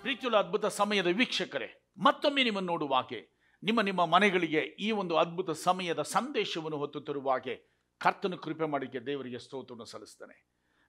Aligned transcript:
ಪ್ರೀತಿಯುಳ್ಳ 0.00 0.36
ಅದ್ಭುತ 0.36 0.66
ಸಮಯದ 0.66 1.06
ವೀಕ್ಷಕರೇ, 1.06 1.68
ಮತ್ತೊಮ್ಮೆ 1.98 2.44
ನಿಮ್ಮನ್ನು 2.44 2.72
ನೋಡುವಾಗೆ 2.72 3.20
ನಿಮ್ಮ 3.62 3.80
ನಿಮ್ಮ 3.80 4.04
ಮನೆಗಳಿಗೆ 4.04 4.58
ಈ 4.58 4.90
ಒಂದು 4.90 5.16
ಅದ್ಭುತ 5.16 5.50
ಸಮಯದ 5.50 6.02
ಸಂದೇಶವನ್ನು 6.02 6.78
ಹೊತ್ತು 6.78 7.00
ತರುವಾಗೆ 7.00 7.54
ಕರ್ತನು 8.00 8.38
ಕೃಪೆ 8.38 8.64
ಮಾಡಿಕೆ 8.64 9.00
ದೇವರಿಗೆ 9.00 9.38
ಸ್ತೋತ್ರವನ್ನು 9.38 9.84
ಸಲ್ಲಿಸ್ತಾನೆ 9.84 10.36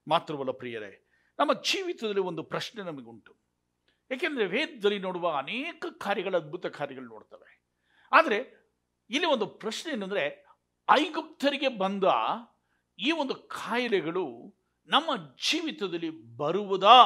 ಮಾತ್ರವಲ್ಲ 0.08 0.52
ಪ್ರಿಯರೇ, 0.52 1.10
ನಮ್ಮ 1.40 1.54
ಜೀವಿತದಲ್ಲಿ 1.54 2.20
ಒಂದು 2.20 2.44
ಪ್ರಶ್ನೆ 2.44 2.84
ನಮಗುಂಟು. 2.84 3.36
ಏಕೆಂದರೆ 4.12 4.46
ವೇದದಲ್ಲಿ 4.46 5.00
ನೋಡುವ 5.00 5.36
ಅನೇಕ 5.38 5.86
ಕಾರ್ಯಗಳ, 5.98 6.38
ಅದ್ಭುತ 6.38 6.66
ಕಾರ್ಯಗಳು 6.66 7.06
ನೋಡ್ತವೆ. 7.06 7.64
ಆದರೆ 8.12 8.40
ಇಲ್ಲಿ 9.10 9.28
ಒಂದು 9.28 9.46
ಪ್ರಶ್ನೆ 9.46 9.94
ಏನಂದರೆ 9.94 10.46
ಐಗುಪ್ತರಿಗೆ 10.90 11.68
ಬಂದ 11.68 12.04
ಈ 13.00 13.12
ಒಂದು 13.12 13.36
ಕಾಯಿಲೆಗಳು 13.36 14.26
ನಮ್ಮ 14.88 15.10
ಜೀವಿತದಲ್ಲಿ 15.50 16.10
ಬರುವುದಾ? 16.38 16.98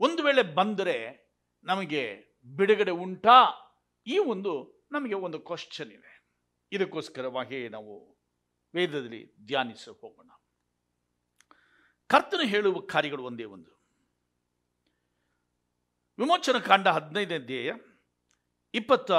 ಒಂದು 0.00 0.22
ವೇಳೆ 0.22 0.42
ಬಂದರೆ 0.42 1.30
ನಮಗೆ 1.64 2.24
ಬಿಡುಗಡೆ 2.56 2.90
ಉಂಟಾ? 2.90 3.30
ಈ 4.06 4.18
ಒಂದು 4.18 4.80
ನಮಗೆ 4.92 5.14
ಒಂದು 5.14 5.38
ಕ್ವಶನ್ 5.38 5.92
ಇದೆ. 5.92 6.32
ಇದಕ್ಕೋಸ್ಕರವಾಗಿ 6.72 7.68
ನಾವು 7.68 8.18
ವೇದದಲ್ಲಿ 8.74 9.46
ಧ್ಯಾನಿಸ 9.46 9.88
ಹೋಗೋಣ. 9.88 10.30
ಕರ್ತನು 12.06 12.46
ಹೇಳುವ 12.46 12.80
ಕಾರ್ಯಗಳು 12.80 13.24
ಒಂದೇ 13.24 13.44
ಒಂದು. 13.44 13.70
ವಿಮೋಚನ 16.18 16.58
ಕಾಂಡ 16.58 16.88
ಹದಿನೈದನೇ 16.88 17.38
ಧ್ಯೇಯ 17.38 17.72
ಇಪ್ಪತ್ತ 18.74 19.12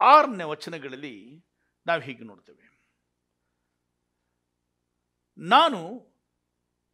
ಆರನೇ 0.00 0.44
ವಚನಗಳಲ್ಲಿ 0.44 1.46
ನಾವು 1.86 2.00
ಹೀಗೆ 2.00 2.24
ನೋಡ್ತೇವೆ. 2.24 2.60
ನಾನು 5.38 6.10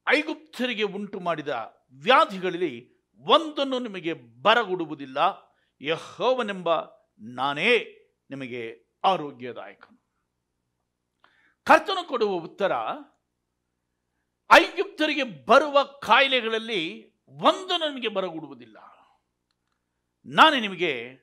ಐಗುಪ್ತರಿಗೆ 0.08 0.82
ಉಂಟು 0.82 1.20
ಮಾಡಿದ 1.20 1.48
ವ್ಯಾಧಿಗಳಲ್ಲಿ 1.92 2.95
ಒಂದನ್ನು 3.16 3.78
ನಿಮಗೆ 3.78 4.12
ಬರಗುಡುವುದಿಲ್ಲ, 4.42 5.18
ಯಹೋವನೆಂಬ 5.80 6.68
ನಾನೇ 7.20 7.78
ನಿಮಗೆ 8.30 8.86
ಆರೋಗ್ಯದಾಯಕನು. 9.04 10.06
ಕರ್ತನು 11.64 12.08
ಕೊಡುವ 12.08 12.32
ಉತ್ತರ 12.32 12.72
ಐಗುಪ್ತರಿಗೆ 14.52 15.46
ಬರುವ 15.46 15.82
ಕಾಯಿಲೆಗಳಲ್ಲಿ 15.82 17.14
ಒಂದನ್ನು 17.28 17.88
ನಿಮಗೆ 17.88 18.08
ಬರಗುಡುವುದಿಲ್ಲ. 18.08 18.78
ನಾನೇ 20.26 20.60
ನಿಮಗೆ 20.60 21.16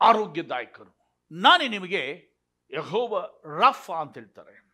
ಆರೋಗ್ಯದಾಯಕನು. 0.00 1.12
ನಾನೇ 1.32 1.68
ನಿಮಗೆ 1.68 2.28
ಯಹೋವ 2.70 3.40
ರಫ 3.58 3.90
ಅಂತ 3.90 4.18
ಹೇಳ್ತಾರೆ. 4.18 4.68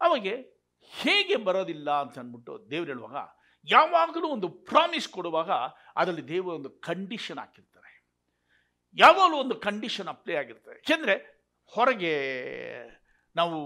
ಅವಾಗೆ 0.00 0.36
ಹೇಗೆ 0.80 1.36
ಬರೋದಿಲ್ಲ 1.36 2.00
ಅಂತ 2.00 2.18
ಅಂದ್ಬಿಟ್ಟು 2.18 2.70
ದೇವ್ರು 2.70 2.92
ಹೇಳುವಾಗ 2.92 3.28
ಯಾವಾಗಲೂ 3.66 4.28
ಒಂದು 4.28 4.48
ಪ್ರಾಮಿಸ್ 4.48 5.08
ಕೊಡುವಾಗ 5.08 5.50
ಅದರಲ್ಲಿ 5.96 6.28
ದೇವರು 6.28 6.54
ಒಂದು 6.56 6.70
ಕಂಡೀಷನ್ 6.88 7.38
ಹಾಕಿರ್ತಾರೆ. 7.38 7.92
ಯಾವಾಗಲೂ 8.96 9.36
ಒಂದು 9.36 9.56
ಕಂಡೀಷನ್ 9.66 10.08
ಅಪ್ಲೈ 10.08 10.34
ಆಗಿರ್ತದೆ 10.34 10.74
ಯಾಕೆಂದರೆ 10.74 11.14
ಹೊರಗೆ 11.74 12.14
ನಾವು 13.36 13.56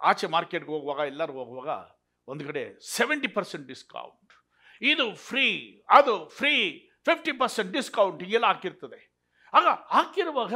ಆಚೆ 0.00 0.26
ಮಾರ್ಕೆಟ್ಗೆ 0.26 0.70
ಹೋಗುವಾಗ, 0.70 1.00
ಎಲ್ಲರೂ 1.12 1.32
ಹೋಗುವಾಗ 1.32 1.72
ಒಂದು 2.28 2.44
ಕಡೆ 2.46 2.62
ಸೆವೆಂಟಿ 2.96 3.28
ಪರ್ಸೆಂಟ್ 3.28 3.66
ಡಿಸ್ಕೌಂಟ್ 3.66 4.32
ಇದು 4.82 5.06
ಫ್ರೀ 5.28 5.46
ಅದು 5.88 6.14
ಫ್ರೀ 6.28 6.54
ಫಿಫ್ಟಿ 7.08 7.32
ಪರ್ಸೆಂಟ್ 7.32 7.72
ಡಿಸ್ಕೌಂಟ್ 7.72 8.22
ಹೀಗೆಲ್ಲ 8.22 8.46
ಹಾಕಿರ್ತದೆ. 8.46 9.00
ಆಗ 9.52 9.66
ಹಾಕಿರುವಾಗ 9.96 10.54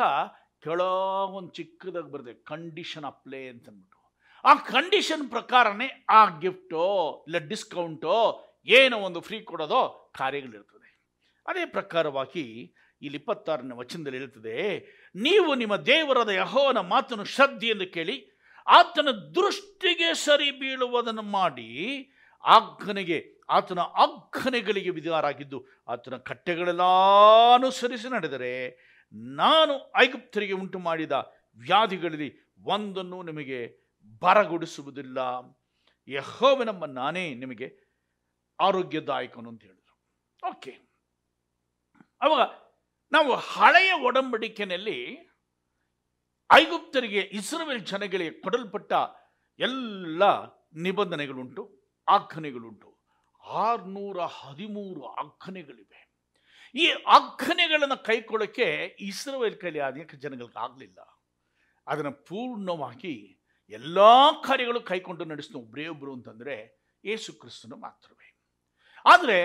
ಕೆಲವೊಂದು 0.63 1.51
ಚಿಕ್ಕದಾಗಿ 1.51 2.11
ಬರ್ತದೆ 2.13 2.35
ಕಂಡೀಷನ್ 2.35 3.05
ಅಪ್ಲೈ 3.05 3.43
ಅಂತ 3.49 3.69
ಆ 4.45 4.55
ಕಂಡೀಷನ್ 4.55 5.31
ಪ್ರಕಾರನೇ 5.31 6.07
ಆ 6.11 6.39
ಗಿಫ್ಟೋ 6.39 6.85
ಇಲ್ಲ 7.27 7.39
ಡಿಸ್ಕೌಂಟೋ 7.39 8.17
ಏನೋ 8.67 8.97
ಒಂದು 8.99 9.21
ಫ್ರೀ 9.21 9.41
ಕೊಡೋದೋ 9.41 10.13
ಕಾರ್ಯಗಳಿರ್ತದೆ. 10.19 10.91
ಅದೇ 11.47 11.65
ಪ್ರಕಾರವಾಗಿ 11.65 12.75
ಇಲ್ಲಿ 13.03 13.19
ಇಪ್ಪತ್ತಾರನೇ 13.19 13.77
ವಚನದಲ್ಲಿ 13.77 14.19
ಇರ್ತದೆ 14.19 14.59
ನೀವು 15.15 15.55
ನಿಮ್ಮ 15.55 15.77
ದೇವರಾದ 15.77 16.29
ಯಹೋವನ 16.29 16.79
ಮಾತನ್ನು 16.79 17.25
ಶ್ರದ್ಧೆಯಿಂದ 17.25 17.83
ಕೇಳಿ, 17.83 18.17
ಆತನ 18.67 19.09
ದೃಷ್ಟಿಗೆ 19.11 20.15
ಸರಿ 20.15 20.51
ಬೀಳುವುದನ್ನು 20.51 21.23
ಮಾಡಿ 21.23 21.71
ಆಜ್ಞನೆಗೆ 22.45 23.19
ಆತನ 23.51 23.79
ಆಜ್ಞನೆಗಳಿಗೆ 23.79 24.91
ವಿಧಾರಾಗಿದ್ದು 24.91 25.59
ಆತನ 25.89 26.17
ಕಟ್ಟೆಗಳೆಲ್ಲ 26.17 26.83
ಅನುಸರಿಸಿ 27.55 28.09
ನಡೆದರೆ, 28.09 28.53
ನಾನು 29.15 29.93
ಐಗುಪ್ತರಿಗೆ 29.97 30.53
ಉಂಟು 30.53 30.79
ಮಾಡಿದ 30.79 31.13
ವ್ಯಾಧಿಗಳಲ್ಲಿ 31.59 32.31
ಒಂದನ್ನು 32.65 33.23
ನಿಮಗೆ 33.23 33.84
ಬರಗೊಡಿಸುವುದಿಲ್ಲ. 34.05 35.41
ನಮ್ಮ 36.65 36.85
ನಾನೇ 36.85 37.35
ನಿಮಗೆ 37.35 37.79
ಆರೋಗ್ಯದಾಯಕನು 38.61 39.49
ಅಂತ 39.49 39.63
ಹೇಳಿದರು. 39.63 40.01
ಓಕೆ. 40.51 40.71
ಅವಾಗ 42.23 42.49
ನಾವು 43.13 43.35
ಹಳೆಯ 43.35 43.93
ಒಡಂಬಡಿಕೆಯಲ್ಲಿ 43.93 45.19
ಐಗುಪ್ತರಿಗೆ 46.53 47.21
ಇಸ್ರೇಲ್ 47.21 47.87
ಜನಗಳಿಗೆ 47.87 48.31
ಕೊಡಲ್ಪಟ್ಟ 48.31 48.93
ಎಲ್ಲ 49.59 50.23
ನಿಬಂಧನೆಗಳುಂಟು, 50.73 51.83
ಆಜ್ಞೆಗಳುಂಟು. 52.09 52.95
ಆರುನೂರ 53.45 54.21
ಹದಿಮೂರು 54.21 55.07
ಆಖನೆಗಳಿವೆ 55.07 56.15
ಈ 56.75 56.91
ಆಜ್ಞೆಗಳನ್ನು 57.07 58.05
ಕೈಕೊಳ್ಳೋಕ್ಕೆ 58.05 58.97
ಇಸ್ರೇಲ್ 59.01 59.61
ಕೈಲಿ 59.61 59.81
ಅನೇಕ 59.81 60.15
ಜನಗಳಿಗೆ 60.15 60.59
ಆಗಲಿಲ್ಲ 60.59 61.23
ಅದನ್ನು 61.87 62.13
ಪೂರ್ಣವಾಗಿ 62.13 63.44
ಎಲ್ಲ 63.71 63.99
ಕಾರ್ಯಗಳು 64.45 64.81
ಕೈಕೊಂಡು 64.81 65.25
ನಡೆಸಿದ 65.25 65.55
ಒಬ್ಬರೇ 65.55 65.87
ಒಬ್ಬರು 65.87 66.13
ಅಂತಂದರೆ 66.13 66.85
ಯೇಸು 67.05 67.33
ಕ್ರಿಸ್ತನು 67.33 67.77
ಮಾತ್ರವೇ. 67.77 68.41
ಆದರೆ 69.05 69.39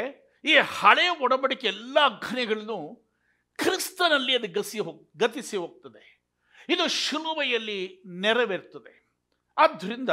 ಈ 0.45 0.55
ಹಳೆಯ 0.55 1.09
ಒಡಂಬಡಿಕೆ 1.21 1.67
ಎಲ್ಲ 1.67 1.97
ಘನೆಗಳನ್ನು 2.19 3.09
ಕ್ರಿಸ್ತನಲ್ಲಿ 3.57 4.35
ಅದು 4.35 4.53
ಗಸಿ 4.53 4.79
ಹೋಗ್, 4.79 5.09
ಗತಿಸಿ 5.17 5.57
ಹೋಗ್ತದೆ. 5.57 6.21
ಇದು 6.69 6.87
ಶಿಲುವೆಯಲ್ಲಿ 6.87 8.01
ನೆರವೇರ್ತದೆ. 8.05 9.11
ಆದ್ದರಿಂದ 9.57 10.09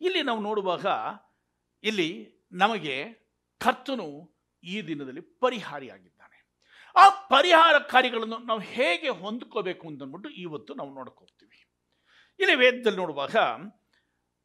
ಇಲ್ಲಿ 0.00 0.22
ನಾವು 0.22 0.40
ನೋಡುವಾಗ 0.40 0.86
ಇಲ್ಲಿ 1.82 2.38
ನಮಗೆ 2.52 3.12
ಕರ್ತನು 3.60 4.38
ಈ 4.64 4.82
ದಿನದಲ್ಲಿ 4.82 5.20
ಪರಿಹಾರಿಯಾಗಿದ್ದಾನೆ. 5.20 6.48
ಆ 6.96 7.08
ಪರಿಹಾರ 7.08 7.78
ಕಾರ್ಯಗಳನ್ನು 7.78 8.38
ನಾವು 8.38 8.60
ಹೇಗೆ 8.60 9.08
ಹೊಂದ್ಕೋಬೇಕು 9.08 9.88
ಅಂತಂದ್ಬಿಟ್ಟು 9.88 10.30
ಇವತ್ತು 10.30 10.74
ನಾವು 10.74 10.94
ಹೋಗ್ತೀವಿ 10.94 11.37
ಇಲ್ಲಿ 12.38 12.54
ವೇದದಲ್ಲಿ 12.54 12.98
ನೋಡುವಾಗ, 12.98 13.36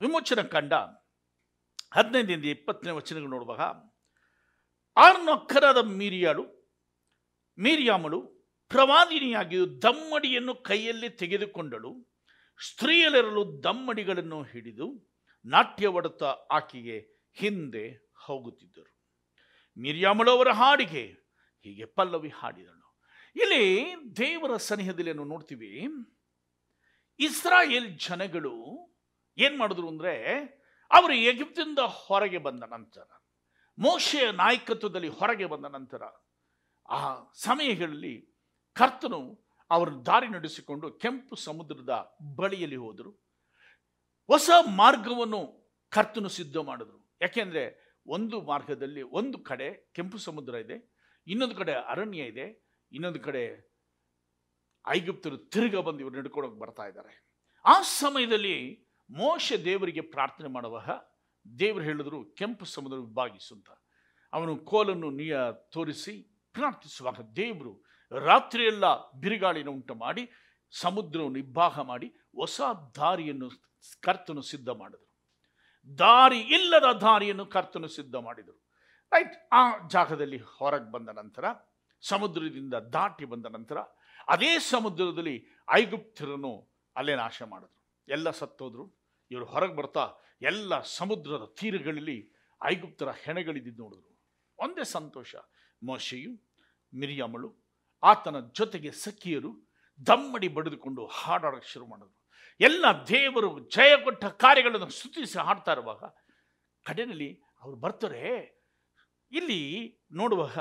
ವಿಮೋಚನ 0.01 0.41
ಕಂಡ 0.41 0.73
ಹದಿನೈದರಿಂದ 1.93 2.45
ಇಪ್ಪತ್ತನೇ 2.45 2.91
ವಚನಗಳು 2.91 3.29
ನೋಡುವಾಗ 3.29 3.61
ಆರ್ನೊಕ್ಕರಾದ 4.97 5.77
ಮೀರಿಯಾಳು, 5.77 6.43
ಮೀರಿಯಾಮಳು 7.57 8.19
ಪ್ರವಾದಿನಿಯಾಗಿಯೂ 8.69 9.65
ದಮ್ಮಡಿಯನ್ನು 9.65 10.55
ಕೈಯಲ್ಲಿ 10.55 11.09
ತೆಗೆದುಕೊಂಡಳು 11.09 11.91
ಸ್ತ್ರೀಯರೆರಲು 12.59 13.63
ದಮ್ಮಡಿಗಳನ್ನು 13.63 14.43
ಹಿಡಿದು 14.43 14.87
ನಾಟ್ಯವಡುತ್ತಾ 15.45 16.29
ಆಕೆಗೆ 16.51 16.97
ಹಿಂದೆ 17.33 18.13
ಹೋಗುತ್ತಿದ್ದರು. 18.25 18.91
ಮಿರ್ಯಾಮಳು 19.77 20.31
ಅವರ 20.31 20.49
ಹಾಡಿಗೆ 20.51 21.03
ಹೀಗೆ 21.63 21.85
ಪಲ್ಲವಿ 21.85 22.29
ಹಾಡಿದಳು. 22.29 22.87
ಇಲ್ಲಿ 23.35 23.95
ದೇವರ 24.17 24.57
ಸನಿಹದಲ್ಲಿ 24.57 25.13
ನೋಡ್ತೀವಿ? 25.13 25.71
ಇಸ್ರಾಯೇಲ್ 27.19 27.99
ಜನಗಳು 27.99 28.53
ಏನು 29.37 29.57
ಮಾಡಿದ್ರು 29.57 29.87
ಅಂದ್ರೆ 29.87 30.13
ಅವರು 30.91 31.13
ಎಗಿಪ್ತಿಂದ 31.13 31.79
ಹೊರಗೆ 31.79 32.37
ಬಂದ 32.37 32.63
ನಂತರ 32.63 33.07
ಮೋಶೆಯ 33.77 34.31
ನಾಯಕತ್ವದಲ್ಲಿ 34.31 35.07
ಹೊರಗೆ 35.07 35.45
ಬಂದ 35.45 35.65
ನಂತರ 35.65 36.03
ಆ 36.89 36.99
ಸಮಯಗಳಲ್ಲಿ 37.33 38.15
ಕರ್ತನು 38.75 39.21
ಅವರ 39.71 39.89
ದಾರಿ 39.89 40.27
ನಡೆಸಿಕೊಂಡು 40.27 40.91
ಕೆಂಪು 40.91 41.35
ಸಮುದ್ರದ 41.35 42.17
ಬಳಿಯಲ್ಲಿ 42.35 42.75
ಹೋದರು. 42.75 43.11
ಹೊಸ 44.27 44.49
ಮಾರ್ಗವನ್ನು 44.67 45.41
ಕರ್ತನು 45.89 46.29
ಸಿದ್ಧ 46.29 46.57
ಮಾಡಿದ್ರು. 46.57 47.17
ಯಾಕೆಂದ್ರೆ 47.21 47.63
ಒಂದು 48.07 48.41
ಮಾರ್ಗದಲ್ಲಿ 48.41 49.01
ಒಂದು 49.01 49.39
ಕಡೆ 49.39 49.67
ಕೆಂಪು 49.93 50.17
ಸಮುದ್ರ 50.17 50.55
ಇದೆ, 50.55 50.77
ಇನ್ನೊಂದು 51.27 51.55
ಕಡೆ 51.55 51.73
ಅರಣ್ಯ 51.73 52.23
ಇದೆ, 52.23 52.45
ಇನ್ನೊಂದು 52.91 53.19
ಕಡೆ 53.19 53.72
ಐಗುಪ್ತರು 54.87 55.37
ತಿರುಗ 55.53 55.75
ಬಂದು 55.87 56.01
ಇವರು 56.03 56.15
ನಡ್ಕೊಂಡೋಗಿ 56.19 56.59
ಬರ್ತಾ 56.63 56.85
ಇದ್ದಾರೆ. 56.87 57.13
ಆ 57.65 57.75
ಸಮಯದಲ್ಲಿ 57.81 58.55
ಮೋಶ 59.09 59.53
ದೇವರಿಗೆ 59.65 60.01
ಪ್ರಾರ್ಥನೆ 60.15 60.49
ಮಾಡುವಾಗ 60.55 60.89
ದೇವರು 61.45 61.83
ಹೇಳಿದ್ರು, 61.83 62.19
ಕೆಂಪು 62.39 62.65
ಸಮುದ್ರ 62.75 62.97
ವಿಭಾಗಿಸು 62.97 63.51
ಅಂತ 63.55 63.69
ಅವನು 64.33 64.53
ಕೋಲನ್ನು 64.69 65.09
ನಿಯ 65.19 65.37
ತೋರಿಸಿ 65.73 66.13
ಪ್ರಾರ್ಥಿಸುವಾಗ 66.55 67.21
ದೇವರು 67.35 67.73
ರಾತ್ರಿಯೆಲ್ಲ 68.11 68.85
ಬಿರುಗಾಳಿನ 69.21 69.69
ಉಂಟು 69.77 69.95
ಮಾಡಿ, 69.95 70.23
ಸಮುದ್ರವನ್ನು 70.71 71.39
ಇಬ್ಬಾಗ 71.45 71.75
ಮಾಡಿ 71.91 72.07
ಹೊಸ 72.37 72.61
ದಾರಿಯನ್ನು 72.99 73.49
ಕರ್ತನು 74.05 74.41
ಸಿದ್ಧ 74.41 74.69
ಮಾಡಿದರು. 74.81 75.05
ದಾರಿ 75.99 76.39
ಇಲ್ಲದ 76.57 76.87
ದಾರಿಯನ್ನು 77.01 77.45
ಕರ್ತನು 77.45 77.87
ಸಿದ್ಧ 77.87 78.15
ಮಾಡಿದರು. 78.15 78.57
ರೈಟ್, 79.11 79.35
ಆ 79.53 79.63
ಜಾಗದಲ್ಲಿ 79.87 80.37
ಹೊರಗೆ 80.37 80.89
ಬಂದ 80.91 81.09
ನಂತರ, 81.21 81.45
ಸಮುದ್ರದಿಂದ 82.01 82.75
ದಾಟಿ 82.95 83.25
ಬಂದ 83.25 83.45
ನಂತರ 83.45 83.77
ಅದೇ 84.27 84.59
ಸಮುದ್ರದಲ್ಲಿ 84.59 85.47
ಐಗುಪ್ತರನ್ನು 85.71 86.69
ಅಲ್ಲೇ 86.95 87.15
ನಾಶ 87.15 87.41
ಮಾಡಿದ್ರು. 87.41 88.03
ಎಲ್ಲ 88.07 88.29
ಸತ್ತೋದ್ರು. 88.29 89.03
ಇವರು 89.31 89.45
ಹೊರಗೆ 89.45 89.75
ಬರ್ತಾ 89.75 90.13
ಎಲ್ಲ 90.41 90.81
ಸಮುದ್ರದ 90.81 91.55
ತೀರಗಳಲ್ಲಿ 91.59 92.33
ಐಗುಪ್ತರ 92.63 93.09
ಹೆಣಗಳಿದ್ದು 93.09 93.83
ನೋಡಿದ್ರು. 93.83 94.23
ಒಂದೇ 94.59 94.83
ಸಂತೋಷ. 94.83 95.35
ಮೋಶೆಯು, 95.83 96.31
ಮಿರಿಯಮಳು, 96.99 97.55
ಆತನ 98.03 98.35
ಜೊತೆಗೆ 98.39 98.91
ಸಖಿಯರು 98.91 99.71
ದಮ್ಮಡಿ 100.07 100.47
ಬಡಿದುಕೊಂಡು 100.47 101.05
ಹಾಡಾಡಕ್ಕೆ 101.05 101.69
ಶುರು 101.69 101.85
ಮಾಡಿದ್ರು. 101.85 102.23
ಎಲ್ಲ 102.59 102.85
ದೇವರು 103.07 103.59
ಜಯ 103.59 104.03
ಕೊಟ್ಟ 104.03 104.25
ಕಾರ್ಯಗಳನ್ನು 104.25 104.89
ಸ್ತುತಿಸಿ 104.89 105.39
ಹಾಡ್ತಾ 105.39 105.71
ಇರುವಾಗ 105.71 106.03
ಕಡೆಯಲ್ಲಿ 106.83 107.41
ಅವ್ರು 107.61 107.77
ಬರ್ತಾರೆ. 107.77 108.63
ಇಲ್ಲಿ 109.31 109.97
ನೋಡುವಾಗ 110.11 110.57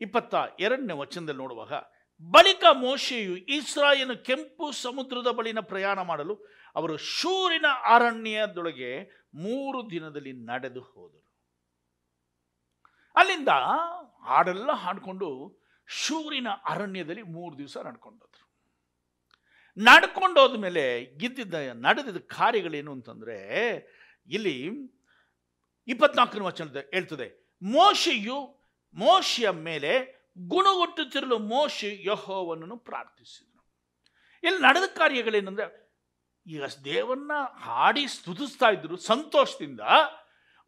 ಇಪ್ಪತ್ತ 0.00 0.34
ಎರಡನೇ 0.60 0.94
ವಚನದಲ್ಲಿ 0.94 1.38
ನೋಡುವಾಗ 1.38 1.72
ಬಳಿಕ 2.22 2.64
ಮೋಶೆಯು 2.72 3.36
ಇಸ್ರಾಯೇಲ್ 3.36 4.24
ಕೆಂಪು 4.24 4.72
ಸಮುದ್ರದ 4.72 5.30
ಬಳಿನ 5.30 5.60
ಪ್ರಯಾಣ 5.60 6.02
ಮಾಡಲು 6.02 6.46
ಅವರು 6.76 6.96
ಶೂರಿನ 6.96 7.64
ಅರಣ್ಯದೊಳಗೆ 7.84 9.02
ಮೂರು 9.34 9.90
ದಿನದಲ್ಲಿ 9.90 10.32
ನಡೆದು 10.32 10.80
ಹೋದರು. 10.80 11.26
ಅಲ್ಲಿಂದ 13.16 13.48
ಹಾಡೆಲ್ಲ 14.22 14.70
ಹಾಡ್ಕೊಂಡು 14.72 15.58
ಶೂರಿನ 15.86 16.48
ಅರಣ್ಯದಲ್ಲಿ 16.64 17.22
ಮೂರು 17.22 17.58
ದಿವಸ 17.58 17.76
ನಡ್ಕೊಂಡೋದ್ರು. 17.76 18.46
ಮೇಲೆ 20.60 21.04
ಗಿದ್ದಿದ್ದ 21.04 21.54
ನಡೆದಿದ್ದ 21.54 22.16
ಕಾರ್ಯಗಳೇನು 22.16 22.92
ಅಂತಂದರೆ, 22.92 23.70
ಇಲ್ಲಿ 24.28 24.68
ಇಪ್ಪತ್ನಾಲ್ಕನೇ 25.86 26.40
ವಚನದ 26.40 26.76
ಹೇಳ್ತದೆ, 26.76 27.56
ಮೋಶೆಯು 27.62 28.58
ಮೋಶೆಯ 28.94 29.50
ಮೇಲೆ 29.50 30.15
ಗುಣಗೊಟ್ಟುತ್ತಿರಲು 30.38 31.38
ಮೋಶೆ 31.38 32.04
ಯಹೋವನನ್ನು 32.04 32.76
ಪ್ರಾರ್ಥಿಸಿದನು. 32.76 33.56
ಇಲ್ಲಿ 34.44 34.62
ನಡೆದ 34.62 34.96
ಕಾರ್ಯಗಳೇನೆಂದ್ರೆ, 34.98 35.86
ಈಗ 36.46 36.64
ದೇವನ್ನ 36.84 37.32
ಹಾಡಿ 37.54 38.08
ಸ್ತುತಿಸ್ತಾ 38.08 38.66
ಇದ್ರು 38.70 38.96
ಸಂತೋಷದಿಂದ, 38.96 39.80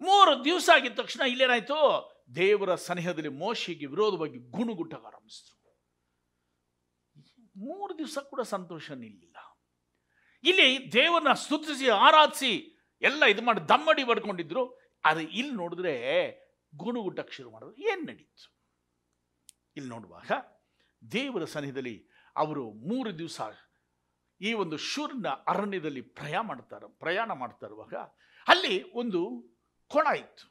ಮೂರು 0.00 0.44
ದಿವಸ 0.44 0.70
ಆಗಿದ 0.74 0.92
ತಕ್ಷಣ 0.92 1.20
ಇಲ್ಲೇನಾಯ್ತು? 1.20 2.10
ದೇವರ 2.34 2.74
ಸನಿಹದಲ್ಲಿ 2.74 3.28
ಮೋಶೆಗೆ 3.28 3.86
ವಿರೋಧವಾಗಿ 3.86 4.38
ಗುಣಗುಟ್ಟಕ್ಕೆ 4.50 5.06
ಆರಂಭಿಸಿದ್ರು. 5.06 5.58
ಮೂರು 7.56 7.98
ದಿವಸ 7.98 8.18
ಕೂಡ 8.18 8.40
ಸಂತೋಷ 8.40 8.90
ನಿಲ್ಲಿಲ್ಲ. 8.90 9.36
ಇಲ್ಲಿ 10.42 10.92
ದೇವರನ್ನ 10.92 11.32
ಸ್ತುತಿಸಿ, 11.32 11.88
ಆರಾಧಿಸಿ, 11.88 12.74
ಎಲ್ಲ 13.02 13.24
ಇದು 13.24 13.42
ಮಾಡಿ 13.42 13.68
ದಮ್ಮಡಿ 13.68 14.04
ಪಡ್ಕೊಂಡಿದ್ರು 14.04 14.80
ಆದರೆ 15.04 15.24
ಇಲ್ಲಿ 15.24 15.54
ನೋಡಿದ್ರೆ 15.54 16.30
ಗುಣಗುಟ್ಟಕ್ಕೆ 16.76 17.34
ಶುರು 17.34 17.50
ಮಾಡಿದ್ರು. 17.50 17.76
ಏನು 17.76 18.02
ನಡೀತು? 18.02 18.57
ಇಲ್ಲಿ 19.78 19.90
ನೋಡುವಾಗ 19.90 20.30
ದೇವರ 21.12 21.44
ಸನ್ನಿಧಿಯಲ್ಲಿ 21.44 21.96
ಅವರು 22.36 22.64
ಮೂರು 22.88 23.10
ದಿವಸ 23.18 23.40
ಈ 24.40 24.52
ಒಂದು 24.52 24.76
ಶೂರ್ನ 24.76 25.28
ಅರಣ್ಯದಲ್ಲಿ 25.28 26.02
ಪ್ರಯಾಣ 26.18 26.44
ಮಾಡ್ತಾರೆ, 26.46 26.86
ಪ್ರಯಾಣ 26.98 27.30
ಮಾಡ್ತಾ 27.32 27.66
ಇರುವಾಗ 27.66 27.94
ಅಲ್ಲಿ 28.48 28.74
ಒಂದು 28.92 29.20
ಕೊಣ 29.90 30.06
ಇತ್ತು. 30.16 30.46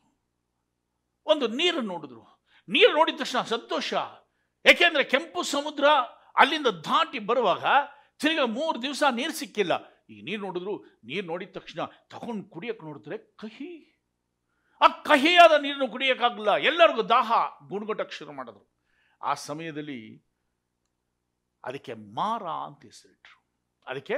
ಒಂದು 1.25 1.47
ನೀರು 1.59 1.81
ನೋಡಿದ್ರು. 1.81 2.23
ನೀರು 2.69 2.91
ನೋಡಿದ 2.93 3.19
ತಕ್ಷಣ 3.19 3.41
ಸಂತೋಷ. 3.41 3.93
ಏಕೆಂದರೆ 4.65 5.03
ಕೆಂಪು 5.03 5.43
ಸಮುದ್ರ 5.43 5.85
ಅಲ್ಲಿಂದ 6.35 6.67
ದಾಟಿ 6.67 7.19
ಬರುವಾಗ 7.19 7.65
ತಿರುಗ 8.19 8.41
ಮೂರು 8.45 8.81
ದಿವಸ 8.81 9.03
ನೀರು 9.11 9.33
ಸಿಕ್ಕಿಲ್ಲ. 9.33 9.73
ಈ 10.09 10.21
ನೀರು 10.21 10.41
ನೋಡಿದ್ರು, 10.41 10.73
ನೀರು 11.03 11.25
ನೋಡಿದ 11.27 11.51
ತಕ್ಷಣ 11.57 11.81
ತಗೊಂಡು 12.09 12.43
ಕುಡಿಯಕ್ಕೆ 12.49 12.85
ನೋಡಿದ್ರೆ 12.85 13.17
ಕಹಿ. 13.17 13.71
ಆ 14.81 14.87
ಕಹಿಯಾದ 14.87 15.53
ನೀರನ್ನು 15.61 15.87
ಕುಡಿಯೋಕ್ಕಾಗಲ್ಲ 15.87 16.51
ಎಲ್ಲರಿಗೂ 16.69 17.03
ದಾಹ 17.03 17.31
ಗುಣಗೊಟ್ಟಕ್ಕೆ 17.67 18.15
ಶುರು 18.17 18.31
ಮಾಡಿದ್ರು. 18.31 18.76
ಆ 19.21 19.33
ಸಮಯದಲ್ಲಿ 19.47 20.01
ಅದಕ್ಕೆ 21.63 21.93
ಮಾರ 22.19 22.43
ಅಂತ 22.67 22.81
ಹೆಸರಿಟ್ರು. 22.89 23.37
ಅದಕ್ಕೆ 23.87 24.17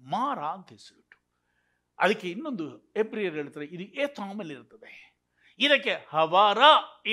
ಮಾರ 0.00 0.40
ಅಂತ 0.56 0.68
ಹೆಸರಿಟ್ರು. 0.76 1.18
ಅದಕ್ಕೆ 1.98 2.26
ಇನ್ನೊಂದು 2.34 2.66
ಎಬ್ರಿಯರ್ 3.02 3.36
ಹೇಳ್ತಾರೆ, 3.40 3.66
ಇದು 3.74 3.84
ಏತಾಮಲ್ಲಿ 4.04 4.54
ಇರ್ತದೆ 4.58 4.92
ಇದಕ್ಕೆ 5.60 5.94
ಹವಾರ 6.14 6.60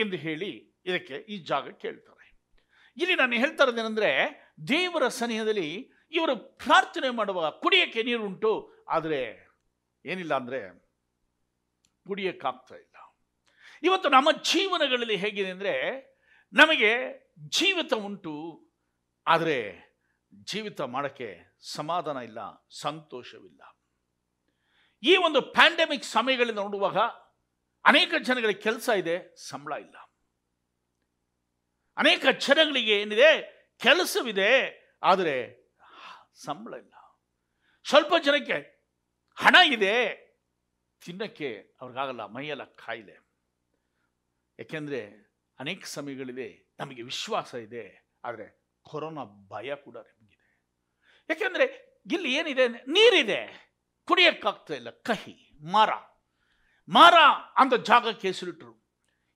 ಎಂದು 0.01 0.17
ಹೇಳಿ 0.25 0.51
ಇದಕ್ಕೆ 0.89 1.15
ಈ 1.33 1.35
ಜಾಗ 1.51 1.67
ಕೇಳ್ತಾರೆ. 1.83 2.25
ಇಲ್ಲಿ 2.97 3.15
ನಾನು 3.21 3.37
ಹೇಳ್ತಾ 3.43 3.63
ಇರೋದೇನೆಂದ್ರೆ 3.65 4.11
ದೇವರ 4.71 5.05
ಸನಿಹದಲ್ಲಿ 5.19 5.69
ಇವರು 6.17 6.33
ಪ್ರಾರ್ಥನೆ 6.63 7.09
ಮಾಡುವ 7.19 7.49
ಕುಡಿಯಕ್ಕೆ 7.63 8.01
ನೀರುಂಟು, 8.09 8.51
ಆದರೆ 8.95 9.21
ಏನಿಲ್ಲ 10.05 10.33
ಅಂದರೆ 10.41 10.59
ಕುಡಿಯಕ್ಕಾಗ್ತಾ 12.05 12.75
ಇಲ್ಲ. 12.83 12.97
ಇವತ್ತು 13.83 14.07
ನಮ್ಮ 14.15 14.29
ಜೀವನಗಳಲ್ಲಿ 14.49 15.17
ಹೇಗಿದೆ 15.23 15.49
ಅಂದರೆ 15.55 15.73
ನಮಗೆ 16.53 16.91
ಜೀವಿತ 17.57 17.93
ಉಂಟು, 17.93 18.35
ಆದರೆ 19.27 19.57
ಜೀವಿತ 20.33 20.81
ಮಾಡೋಕ್ಕೆ 20.81 21.29
ಸಮಾಧಾನ 21.61 22.17
ಇಲ್ಲ, 22.17 22.69
ಸಂತೋಷವಿಲ್ಲ. 22.69 23.61
ಈ 25.03 25.15
ಒಂದು 25.15 25.41
ಪ್ಯಾಂಡಮಿಕ್ 25.41 26.03
ಸಮಯಗಳಲ್ಲಿ 26.03 26.53
ನೋಡುವಾಗ 26.53 26.97
ಅನೇಕ 27.85 28.13
ಜನಗಳಿಗೆ 28.27 28.61
ಕೆಲಸ 28.61 28.89
ಇದೆ, 28.97 29.35
ಸಂಬಳ 29.35 29.73
ಇಲ್ಲ. 29.73 29.97
ಅನೇಕ 31.97 32.25
ಜನಗಳಿಗೆ 32.47 33.01
ಏನಿದೆ, 33.01 33.29
ಕೆಲಸವಿದೆ, 33.79 34.51
ಆದರೆ 35.03 35.35
ಸಂಬಳ 36.45 36.73
ಇಲ್ಲ. 36.73 36.95
ಸ್ವಲ್ಪ 37.85 38.13
ಜನಕ್ಕೆ 38.25 38.57
ಹಣ 39.37 39.55
ಇದೆ, 39.71 39.93
ತಿನ್ನಕ್ಕೆ 41.01 41.77
ಅವ್ರಿಗಾಗಲ್ಲ, 41.81 42.25
ಮೈಯೆಲ್ಲ 42.25 42.63
ಕಾಯಿಲೆ. 42.63 43.15
ಯಾಕೆಂದರೆ 44.59 45.01
ಅನೇಕ 45.59 45.81
ಸಮಯಗಳಿದೆ 45.97 46.47
ನಮಗೆ 46.79 47.01
ವಿಶ್ವಾಸ 47.11 47.51
ಇದೆ, 47.67 47.83
ಆದರೆ 48.27 48.45
ಕೊರೋನಾ 48.85 49.23
ಭಯ 49.53 49.75
ಕೂಡ 49.85 49.95
ನಮಗಿದೆ. 50.07 50.47
ಯಾಕೆಂದರೆ 51.29 51.65
ಇಲ್ಲಿ 52.15 52.29
ಏನಿದೆ 52.39 52.65
ನೀರಿದೆ, 52.95 53.41
ಕುಡಿಯೋಕ್ಕಾಗ್ತಾ 54.07 54.73
ಇಲ್ಲ, 54.79 54.89
ಕಹಿ, 55.07 55.35
ಮಾರ. 55.75 55.91
ಮಾರ 56.89 57.15
ಅಂತ 57.61 57.73
ಜಾಗಕ್ಕೆ 57.89 58.27
ಹೆಸರಿಟ್ಟರು 58.31 58.73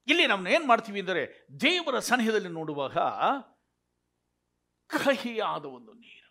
ಇಲ್ಲಿ 0.07 0.25
ನಾವು 0.31 0.49
ಏನು 0.55 0.65
ಮಾಡ್ತೀವಿ 0.71 0.99
ಅಂದರೆ 1.03 1.23
ದೇವರ 1.63 1.95
ಸನಿಹದಲ್ಲಿ 2.09 2.51
ನೋಡುವಾಗ 2.59 2.97
ಕಹಿಯಾದ 4.89 5.65
ಒಂದು 5.77 5.91
ನೀರು. 6.03 6.29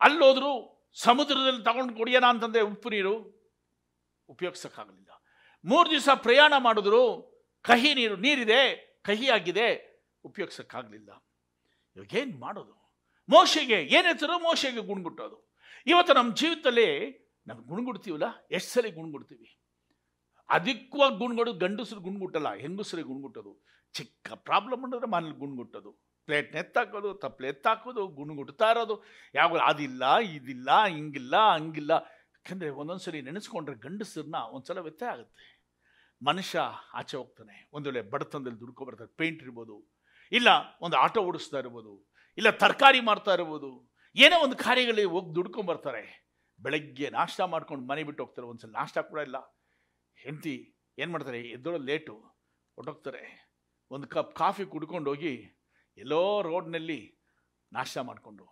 ಅಲ್ಲೋದ್ರು 0.00 0.52
ಸಮುದ್ರದಲ್ಲಿ 0.96 1.62
ತಗೊಂಡು 1.68 1.92
ಕುಡಿಯೋಣ 1.98 2.26
ಅಂತಂದರೆ 2.32 2.62
ಉಪ್ಪು 2.72 2.88
ನೀರು 2.94 3.14
ಉಪಯೋಗಿಸೋಕ್ಕಾಗಲಿಲ್ಲ. 4.28 5.10
ಮೂರು 5.64 5.88
ದಿವಸ 5.94 6.08
ಪ್ರಯಾಣ 6.26 6.52
ಮಾಡಿದ್ರು 6.66 7.02
ಕಹಿ 7.64 7.94
ನೀರು, 7.94 8.16
ನೀರಿದೆ, 8.16 8.60
ಕಹಿಯಾಗಿದೆ, 9.04 9.68
ಉಪಯೋಗಿಸೋಕ್ಕಾಗಲಿಲ್ಲ. 10.24 11.10
ಇವಾಗ 11.96 12.14
ಏನು 12.14 12.38
ಮಾಡೋದು? 12.38 12.74
ಮೋಶೆಗೆ 13.28 13.78
ಏನೇತರೋ 13.82 14.38
ಮೋಶೆಗೆ 14.38 14.80
ಗುಣಗುಟ್ಟೋದು. 14.80 15.50
ಇವತ್ತು 15.86 16.12
ನಮ್ಮ 16.12 16.34
ಜೀವಿತದಲ್ಲಿ 16.34 16.88
ನಾವು 17.46 17.62
ಗುಣಗುಡ್ತೀವಲ್ಲ? 17.62 18.24
ಎಷ್ಟು 18.50 18.70
ಸಲ 18.72 18.86
ಗುಣಗುಡ್ತೀವಿ? 18.94 19.58
ಅಧಿಕವಾಗಿ 20.48 21.16
ಗುಣಗೊಡೋದು 21.16 21.58
ಗಂಡಸರು 21.58 22.00
ಗುಣಗುಟ್ಟಲ್ಲ, 22.00 22.54
ಹೆಂಗಸರಿಗೆ 22.54 23.08
ಗುಣಗುಟ್ಟೋದು. 23.08 23.66
ಚಿಕ್ಕ 23.92 24.32
ಪ್ರಾಬ್ಲಮ್ 24.32 24.80
ಮಾಡಿದ್ರೆ 24.82 25.08
ಮನೇಲಿ 25.10 25.34
ಗುಣಗುಟ್ಟೋದು. 25.34 25.90
ಪ್ಲೇಟ್ನ 26.26 26.58
ಎತ್ತಾಕೋದು 26.58 27.14
ತಪ್ಪಲೆ 27.14 27.48
ಎತ್ತಾಕೋದು, 27.48 28.06
ಗುಣಗುಡ್ತಾ 28.06 28.70
ಇರೋದು. 28.70 29.04
ಯಾವಾಗ 29.34 29.60
ಅದಿಲ್ಲ, 29.60 30.18
ಇದಿಲ್ಲ, 30.18 30.84
ಹಿಂಗಿಲ್ಲ, 30.84 31.36
ಹಂಗಿಲ್ಲ. 31.52 31.90
ಯಾಕಂದರೆ 31.90 32.68
ಒಂದೊಂದ್ಸರಿ 32.70 33.20
ನೆನೆಸ್ಕೊಂಡ್ರೆ 33.22 33.76
ಗಂಡಸರನ್ನ 33.76 34.34
ಒಂದ್ಸಲ 34.34 34.78
ವ್ಯತ್ಯಯ 34.78 35.08
ಆಗುತ್ತೆ. 35.08 35.59
ಮನುಷ್ಯ 36.28 36.62
ಆಚೆ 37.00 37.14
ಹೋಗ್ತಾನೆ. 37.20 37.56
ಒಂದು 37.76 37.86
ವೇಳೆ 37.90 38.02
ಬಡತನದಲ್ಲಿ 38.12 38.58
ದುಡ್ಕೊ 38.62 38.82
ಬರ್ತಾರೆ 38.88 39.10
ಪೇಂಟ್ 39.20 39.40
ಇರ್ಬೋದು, 39.44 39.76
ಇಲ್ಲ 40.32 40.48
ಒಂದು 40.86 40.96
ಆಟೋ 41.04 41.20
ಓಡಿಸ್ತಾ 41.28 41.58
ಇರ್ಬೋದು, 41.62 41.92
ಇಲ್ಲ 42.38 42.50
ತರಕಾರಿ 42.62 43.00
ಮಾಡ್ತಾ 43.10 43.32
ಇರ್ಬೋದು, 43.38 43.70
ಏನೋ 44.16 44.36
ಒಂದು 44.46 44.56
ಕಾರ್ಯಗಳಿಗೆ 44.64 45.10
ಹೋಗಿ 45.14 45.30
ದುಡ್ಕೊಂಬರ್ತಾರೆ 45.38 46.02
ಬೆಳಗ್ಗೆ 46.58 47.08
ನಾಷ್ಟ 47.18 47.40
ಮಾಡ್ಕೊಂಡು 47.52 47.84
ಮನೆ 47.90 48.02
ಬಿಟ್ಟು 48.08 48.22
ಹೋಗ್ತಾರೆ. 48.24 48.46
ಒಂದ್ಸಲ 48.52 48.70
ನಾಷ್ಟ 48.80 48.98
ಕೂಡ 49.10 49.20
ಇಲ್ಲ. 49.28 49.38
ಹೆಂಡತಿ 50.18 50.54
ಏನು 50.98 51.10
ಮಾಡ್ತಾರೆ, 51.14 51.40
ಎದ್ದೋಳು 51.56 51.78
ಲೇಟು 51.90 52.14
ಹೊಟ್ಟೋಗ್ತಾರೆ 52.78 53.22
ಒಂದು 53.90 54.06
ಕಪ್ 54.14 54.34
ಕಾಫಿ 54.40 54.64
ಕುಡ್ಕೊಂಡು 54.74 55.08
ಹೋಗಿ 55.12 55.34
ಎಲ್ಲೋ 55.98 56.20
ರೋಡ್ನಲ್ಲಿ 56.48 57.00
ನಾಷ್ಟ 57.72 57.98
ಮಾಡಿಕೊಂಡು, 58.08 58.44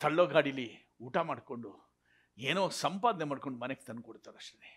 ತಳ್ಳೋ 0.00 0.24
ಗಾಡೀಲಿ 0.34 0.68
ಊಟ 1.06 1.16
ಮಾಡಿಕೊಂಡು, 1.30 1.70
ಏನೋ 2.38 2.62
ಸಂಪಾದನೆ 2.84 3.26
ಮಾಡ್ಕೊಂಡು 3.30 3.58
ಮನೆಗೆ 3.64 3.84
ತಂದು 3.88 4.04
ಕೊಡ್ತಾರೆ 4.08 4.38
ಅಷ್ಟೇ. 4.42 4.70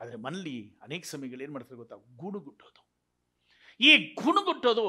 ಆದರೆ 0.00 0.16
ಮನೇಲಿ 0.16 0.78
ಅನೇಕ 0.82 1.04
ಸಮಯಗಳು 1.04 1.42
ಏನು 1.42 1.52
ಮಾಡ್ತಾರೆ 1.52 1.76
ಗೊತ್ತಾ? 1.76 1.96
ಗುಣಗುಟ್ಟೋದು. 1.96 2.86
ಈ 3.80 4.14
ಗುಣಗುಟ್ಟೋದು 4.14 4.86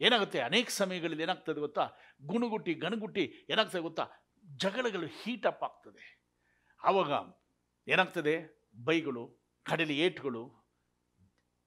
ಏನಾಗುತ್ತೆ? 0.00 0.40
ಅನೇಕ 0.40 0.68
ಸಮಯಗಳಲ್ಲಿ 0.70 1.22
ಏನಾಗ್ತದೆ 1.22 1.60
ಗೊತ್ತಾ? 1.60 1.88
ಗುಣಗುಟ್ಟಿ, 2.26 2.74
ಗಣಗುಟ್ಟಿ 2.74 3.46
ಏನಾಗ್ತದೆ 3.50 3.82
ಗೊತ್ತಾ? 3.82 4.06
ಜಗಳಗಳು 4.56 5.06
ಹೀಟಪ್ 5.06 5.62
ಆಗ್ತದೆ. 5.62 6.28
ಆವಾಗ 6.84 7.34
ಏನಾಗ್ತದೆ? 7.88 8.66
ಬೈಗಳು, 8.84 9.48
ಕಡಲಿ 9.64 9.98
ಏಟುಗಳು, 9.98 10.66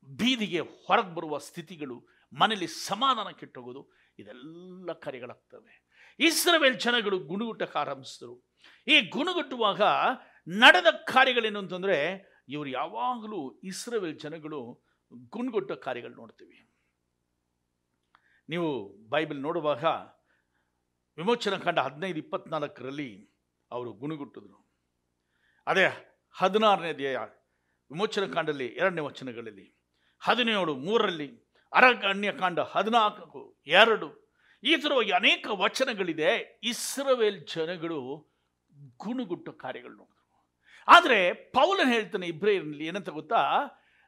ಬೀದಿಗೆ 0.03 0.59
ಹೊರಗೆ 0.59 1.15
ಬರುವ 1.15 1.38
ಸ್ಥಿತಿಗಳು, 1.38 2.07
ಮನೆಯಲ್ಲಿ 2.33 2.67
ಸಮಾಧಾನ 2.67 3.29
ಕೆಟ್ಟೋಗೋದು, 3.29 3.91
ಇದೆಲ್ಲ 4.19 4.93
ಕಾರ್ಯಗಳಾಗ್ತವೆ. 4.93 5.89
ಇಸ್ರವೇಲ್ 6.19 6.79
ಜನಗಳು 6.79 7.19
ಗುಣಗುಟ್ಟಕ್ಕೆ 7.19 7.79
ಆರಂಭಿಸಿದರು. 7.79 8.50
ಈ 8.88 9.01
ಗುಣಗುಟ್ಟುವಾಗ 9.01 9.81
ನಡೆದ 10.48 10.86
ಕಾರ್ಯಗಳೇನು 10.91 11.59
ಅಂತಂದರೆ 11.59 12.28
ಇವರು 12.49 12.69
ಯಾವಾಗಲೂ 12.69 13.59
ಇಸ್ರೇಲ್ 13.63 14.19
ಜನಗಳು 14.19 14.83
ಗುಣಗುಟ್ಟ 15.29 15.71
ಕಾರ್ಯಗಳು 15.71 16.15
ನೋಡ್ತೀವಿ. 16.15 16.59
ನೀವು 18.49 18.69
ಬೈಬಲ್ 19.09 19.41
ನೋಡುವಾಗ 19.41 19.85
ವಿಮೋಚನಾ 21.17 21.57
ಕಂಡ 21.57 21.79
ಹದಿನೈದು 21.79 22.17
ಇಪ್ಪತ್ನಾಲ್ಕರಲ್ಲಿ 22.17 23.29
ಅವರು 23.71 23.93
ಗುಣಗುಟ್ಟಿದ್ರು. 23.93 24.59
ಅದೇ 25.67 25.85
ಹದಿನಾರನೇ 26.31 26.93
ದೇಹ 26.93 27.21
ವಿಮೋಚನ 27.91 28.25
ಕಾಂಡಲ್ಲಿ 28.33 28.67
ಎರಡನೇ 28.67 29.01
ವಚನಗಳಲ್ಲಿ 29.01 29.75
ಹದಿನೇಳು 30.19 30.75
ಮೂರರಲ್ಲಿ 30.75 31.27
ಅರಣ್ಯಕಾಂಡ 31.73 32.59
ಹದಿನಾಲ್ಕು 32.59 33.41
ಎರಡು 33.67 34.07
ಈ 34.63 34.75
ಥರವಾಗಿ 34.75 35.11
ಅನೇಕ 35.11 35.47
ವಚನಗಳಿದೆ. 35.53 36.59
ಇಸ್ರವೇಲ್ 36.63 37.47
ಜನಗಳು 37.47 37.99
ಗುಣಗುಟ್ಟ 38.97 39.49
ಕಾರ್ಯಗಳು 39.49 40.18
ಆದರೆ 40.88 41.33
ಪೌಲನ್ 41.33 41.93
ಹೇಳ್ತಾನೆ 41.93 42.27
ಇಬ್ರಿಯರಲ್ಲಿ 42.27 42.86
ಏನಂತ 42.86 43.09
ಗೊತ್ತಾ? 43.09 43.41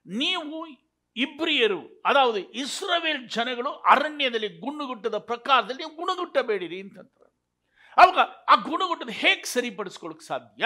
ನೀವು 0.06 0.68
ಇಬ್ರಿಯರು, 1.16 2.02
ಅದಾವುದು 2.06 2.38
ಇಸ್ರವೇಲ್ 2.38 3.30
ಜನಗಳು 3.30 3.72
ಅರಣ್ಯದಲ್ಲಿ 3.72 4.50
ಗುಣಗುಟ್ಟದ 4.60 5.18
ಪ್ರಕಾರದಲ್ಲಿ 5.18 5.84
ಗುಣಗುಟ್ಟಬೇಡಿರಿ 5.84 6.80
ಅಂತಂತ 6.82 7.18
ಅವಾಗ 7.98 8.20
ಆ 8.48 8.56
ಗುಣಗುಟ್ಟದ 8.56 9.10
ಹೇಗೆ 9.10 9.44
ಸರಿಪಡಿಸ್ಕೊಳ್ಳೋಕೆ 9.44 10.26
ಸಾಧ್ಯ 10.26 10.66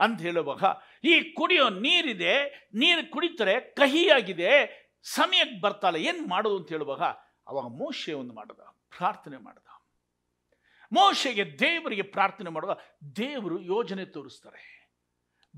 ಅಂತ 0.00 0.20
ಹೇಳುವಾಗ, 0.20 0.64
ಈ 1.04 1.32
ಕುಡಿಯೋ 1.32 1.68
ನೀರಿದೆ, 1.68 2.34
ನೀರು 2.74 3.10
ಕುಡಿತರೆ 3.10 3.60
ಕಹಿಯಾಗಿದೆ 3.60 4.50
ಸಮಯಕ್ಕೆ 5.02 5.60
ಬರ್ತಾಳೆ 5.60 6.02
ಏನು 6.02 6.28
ಮಾಡೋದು 6.28 6.56
ಅಂತ 6.56 6.68
ಹೇಳುವಾಗ, 6.68 7.02
ಅವಾಗ 7.48 7.64
ಮೋಶೆ 7.64 8.12
ಒಂದು 8.12 8.34
ಮಾಡಿದ, 8.34 8.60
ಪ್ರಾರ್ಥನೆ 8.98 9.36
ಮಾಡಿದ. 9.36 9.68
ಮೋಶೆಗೆ 10.92 11.58
ದೇವರಿಗೆ 11.58 12.02
ಪ್ರಾರ್ಥನೆ 12.02 12.50
ಮಾಡುವಾಗ 12.50 12.78
ದೇವರು 13.16 13.60
ಯೋಜನೆ 13.60 14.04
ತೋರಿಸ್ತಾರೆ. 14.04 14.77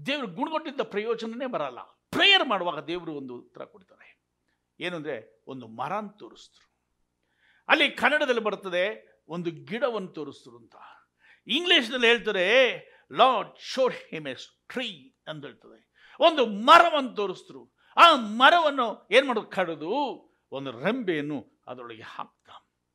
ದೇವರು 0.07 0.27
ಗುಣಗೊಟ್ಟಿದ್ದ 0.27 0.81
ಪ್ರಯೋಜನನೇ 0.81 1.47
ಬರಲ್ಲ. 1.47 1.81
ಪ್ರೇಯರ್ 2.11 2.49
ಮಾಡುವಾಗ 2.49 2.85
ದೇವರು 2.85 3.13
ಒಂದು 3.13 3.35
ಉತ್ತರ 3.35 3.65
ಕೊಡ್ತಾರೆ. 3.65 4.09
ಏನಂದರೆ 4.81 5.43
ಒಂದು 5.47 5.67
ಮರನ್ 5.69 6.19
ತೋರಿಸ್ತರು 6.19 6.71
ಅಲ್ಲಿ 7.69 7.91
ಕನ್ನಡದಲ್ಲಿ 7.91 8.41
ಬರ್ತದೆ, 8.41 8.85
ಒಂದು 9.29 9.51
ಗಿಡವನ್ನು 9.51 10.09
ತೋರಿಸ್ತರು 10.09 10.57
ಅಂತ. 10.57 10.77
ಇಂಗ್ಲೀಷ್ನಲ್ಲಿ 11.47 12.07
ಹೇಳ್ತಾರೆ 12.07 12.47
lord 13.13 13.59
shore 13.59 13.95
him 14.11 14.27
as 14.27 14.47
tree 14.69 14.89
ಅಂತ 15.27 15.45
ಹೇಳ್ತದೆ. 15.45 15.79
ಒಂದು 16.21 16.47
ಮರವನ್ನು 16.47 17.13
ತೋರಿಸ್ತರು 17.15 17.63
ಆ 17.97 18.17
ಮರವನ್ನು 18.17 19.09
ಏನು 19.11 19.27
ಮಾಡೋದು? 19.27 19.47
ಕಡಿದು 19.47 19.93
ಒಂದು 20.53 20.71
ರೆಂಬೆಯನ್ನು 20.81 21.39
ಅದರೊಳಗೆ 21.67 22.03
ಹಾಕ್ತ 22.03 22.51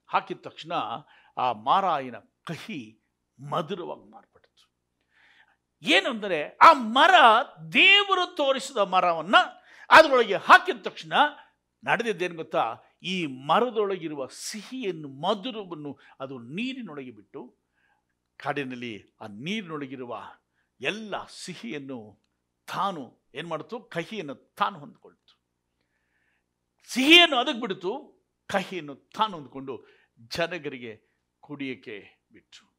ಹಾಕಿದ 0.07 0.37
ತಕ್ಷಣ 0.41 0.71
ಆ 1.37 1.51
ಮಾರಾಯಿನ 1.51 2.15
ಕಹಿ 2.43 2.81
ಮಧುರವಾಗಿ 3.49 4.11
ಮಾರ್ಪಟ್ಟಿತು 4.11 4.34
ಏನಂದರೆ 5.81 6.57
ಆ 6.61 6.73
ಮರ 6.73 7.13
ದೇವರು 7.73 8.35
ತೋರಿಸಿದ 8.35 8.77
ಮರವನ್ನು 8.77 9.65
ಅದರೊಳಗೆ 9.89 10.35
ಹಾಕಿದ 10.35 10.75
ತಕ್ಷಣ 10.81 11.13
ನಡೆದಿದ್ದೇನು 11.83 12.35
ಗೊತ್ತಾ? 12.35 12.93
ಈ 13.03 13.25
ಮರದೊಳಗಿರುವ 13.25 14.27
ಸಿಹಿಯನ್ನು, 14.27 15.07
ಮಧುರವನ್ನು 15.07 15.99
ಅದು 16.19 16.39
ನೀರಿನೊಳಗೆ 16.39 17.11
ಬಿಟ್ಟು 17.11 17.59
ಕಾಡಿನಲ್ಲಿ 18.37 19.15
ಆ 19.21 19.27
ನೀರಿನೊಳಗಿರುವ 19.27 20.21
ಎಲ್ಲ 20.81 21.15
ಸಿಹಿಯನ್ನು 21.27 22.25
ತಾನು 22.67 23.29
ಏನು 23.35 23.47
ಮಾಡಿತು? 23.47 23.79
ಕಹಿಯನ್ನು 23.79 24.35
ತಾನು 24.35 24.79
ಹೊಂದ್ಕೊಳ್ತು. 24.79 25.45
ಸಿಹಿಯನ್ನು 26.93 27.37
ಅದಕ್ಕೆ 27.37 27.59
ಬಿಡ್ತು 27.59 28.15
ಕಹಿಯನ್ನು 28.47 28.95
ತಾನು 28.95 29.35
ಹೊಂದ್ಕೊಂಡು 29.35 29.85
ಜನಗರಿಗೆ 30.35 31.15
ಕುಡಿಯಕ್ಕೆ 31.39 32.27
ಬಿಟ್ಟು 32.33 32.74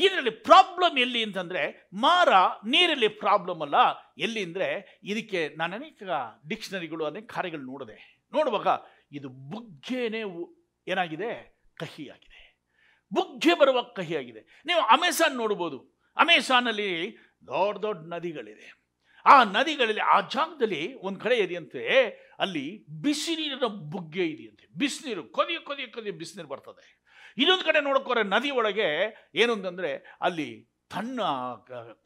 ಇದರಲ್ಲಿ 0.00 0.30
ಪ್ರಾಬ್ಲಮ್ 0.30 0.98
ಎಲ್ಲಿ 0.98 1.22
ಅಂತಂದರೆ, 1.22 1.88
ಮಾರ 1.92 2.28
ನೀರಲ್ಲಿ 2.66 3.08
ಪ್ರಾಬ್ಲಮ್ 3.08 3.62
ಅಲ್ಲ. 3.62 3.74
ಎಲ್ಲಿ 4.18 4.44
ಅಂದರೆ, 4.44 5.00
ಇದಕ್ಕೆ 5.04 5.54
ನಾನು 5.58 5.74
ಅನೇಕ 5.74 6.02
ಡಿಕ್ಷನರಿಗಳು 6.48 7.04
ಅನೇಕ 7.04 7.32
ಕಾರ್ಯಗಳು 7.32 7.62
ನೋಡಿದೆ. 7.62 8.20
ನೋಡುವಾಗ 8.32 8.66
ಇದು 9.12 9.28
ಬುಗ್ಗೆನೇ 9.28 10.22
ಏನಾಗಿದೆ? 10.88 11.60
ಕಹಿಯಾಗಿದೆ. 11.74 12.58
ಬುಗ್ಗೆ 13.14 13.54
ಬರುವ 13.54 13.82
ಕಹಿಯಾಗಿದೆ. 13.82 14.62
ನೀವು 14.66 14.80
ಅಮೆಝಾನ್ 14.80 15.36
ನೋಡ್ಬೋದು. 15.36 16.00
ಅಮೆಝಾನಲ್ಲಿ 16.16 17.16
ದೊಡ್ಡ 17.46 17.80
ದೊಡ್ಡ 17.80 18.12
ನದಿಗಳಿದೆ. 18.12 18.80
ಆ 19.26 19.44
ನದಿಗಳಲ್ಲಿ, 19.44 20.00
ಆ 20.00 20.20
ಜಾಗದಲ್ಲಿ 20.20 20.94
ಒಂದು 20.94 21.20
ಕಡೆ 21.20 21.36
ಇದೆಯಂತೆ, 21.36 22.06
ಅಲ್ಲಿ 22.38 22.86
ಬಿಸಿ 23.02 23.36
ನೀರಿನ 23.36 23.66
ಬುಗ್ಗೆ 23.66 24.26
ಇದೆಯಂತೆ. 24.26 24.78
ಬಿಸಿನೀರು 24.78 25.24
ಕೊದಿಯ 25.24 25.58
ಕೊದಿಯ 25.58 25.86
ಕೊದಿಯ 25.86 26.12
ಬಿಸಿನೀರು 26.12 26.48
ಬರ್ತದೆ. 26.48 26.99
ಇನ್ನೊಂದು 27.40 27.64
ಕಡೆ 27.68 27.80
ನೋಡೋಕೋರೆ 27.88 28.22
ನದಿ 28.34 28.50
ಒಳಗೆ 28.60 28.88
ಏನು 29.42 29.52
ಅಂತಂದರೆ 29.56 29.90
ಅಲ್ಲಿ 30.26 30.48
ತಣ್ಣ 30.92 31.20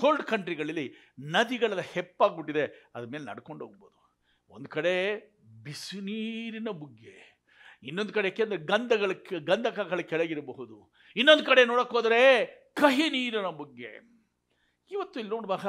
ಕೋಲ್ಡ್ 0.02 0.24
ಕಂಟ್ರಿಗಳಲ್ಲಿ 0.30 0.86
ನದಿಗಳ 1.34 1.80
ಹೆಪ್ಪಾಗ್ಬಿಟ್ಟಿದೆ. 1.92 2.64
ಅದ್ರ 2.94 3.06
ಮೇಲೆ 3.12 3.24
ನಡ್ಕೊಂಡು 3.30 3.62
ಹೋಗ್ಬೋದು. 3.66 3.98
ಒಂದು 4.50 4.68
ಕಡೆ 4.74 4.94
ಬಿಸಿ 5.64 5.98
ನೀರಿನ 6.08 6.70
ಬುಗ್ಗೆ, 6.80 7.16
ಇನ್ನೊಂದು 7.88 8.12
ಕಡೆ 8.16 8.26
ಯಾಕೆಂದರೆ 8.28 8.58
ಗಂಧಗಳ, 8.72 9.12
ಗಂಧಕಗಳ 9.50 10.00
ಕೆಳಗಿರಬಹುದು. 10.10 10.76
ಇನ್ನೊಂದು 11.16 11.44
ಕಡೆ 11.48 11.62
ನೋಡೋಕ್ಕೋದ್ರೆ 11.70 12.20
ಕಹಿ 12.80 13.06
ನೀರಿನ 13.14 13.48
ಬುಗ್ಗೆ. 13.60 13.92
ಇವತ್ತು 14.90 15.16
ಇಲ್ಲಿ 15.20 15.32
ನೋಡುವಾಗ 15.36 15.66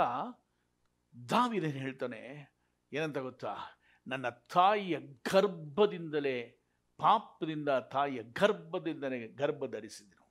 ದಾವಿದೇನು 1.14 1.80
ಹೇಳ್ತಾನೆ? 1.86 2.22
ಏನಂತ 2.92 3.18
ಗೊತ್ತಾ? 3.28 3.54
ನನ್ನ 4.08 4.28
ತಾಯಿಯ 4.54 4.96
ಗರ್ಭದಿಂದಲೇ 5.32 6.38
ಪಾಪದಿಂದ 6.98 7.70
ತಾಯಿಯ 7.70 8.24
ಗರ್ಭದಿಂದ 8.24 9.04
ಗರ್ಭ 9.36 9.66
ಧರಿಸಿದನು. 9.66 10.26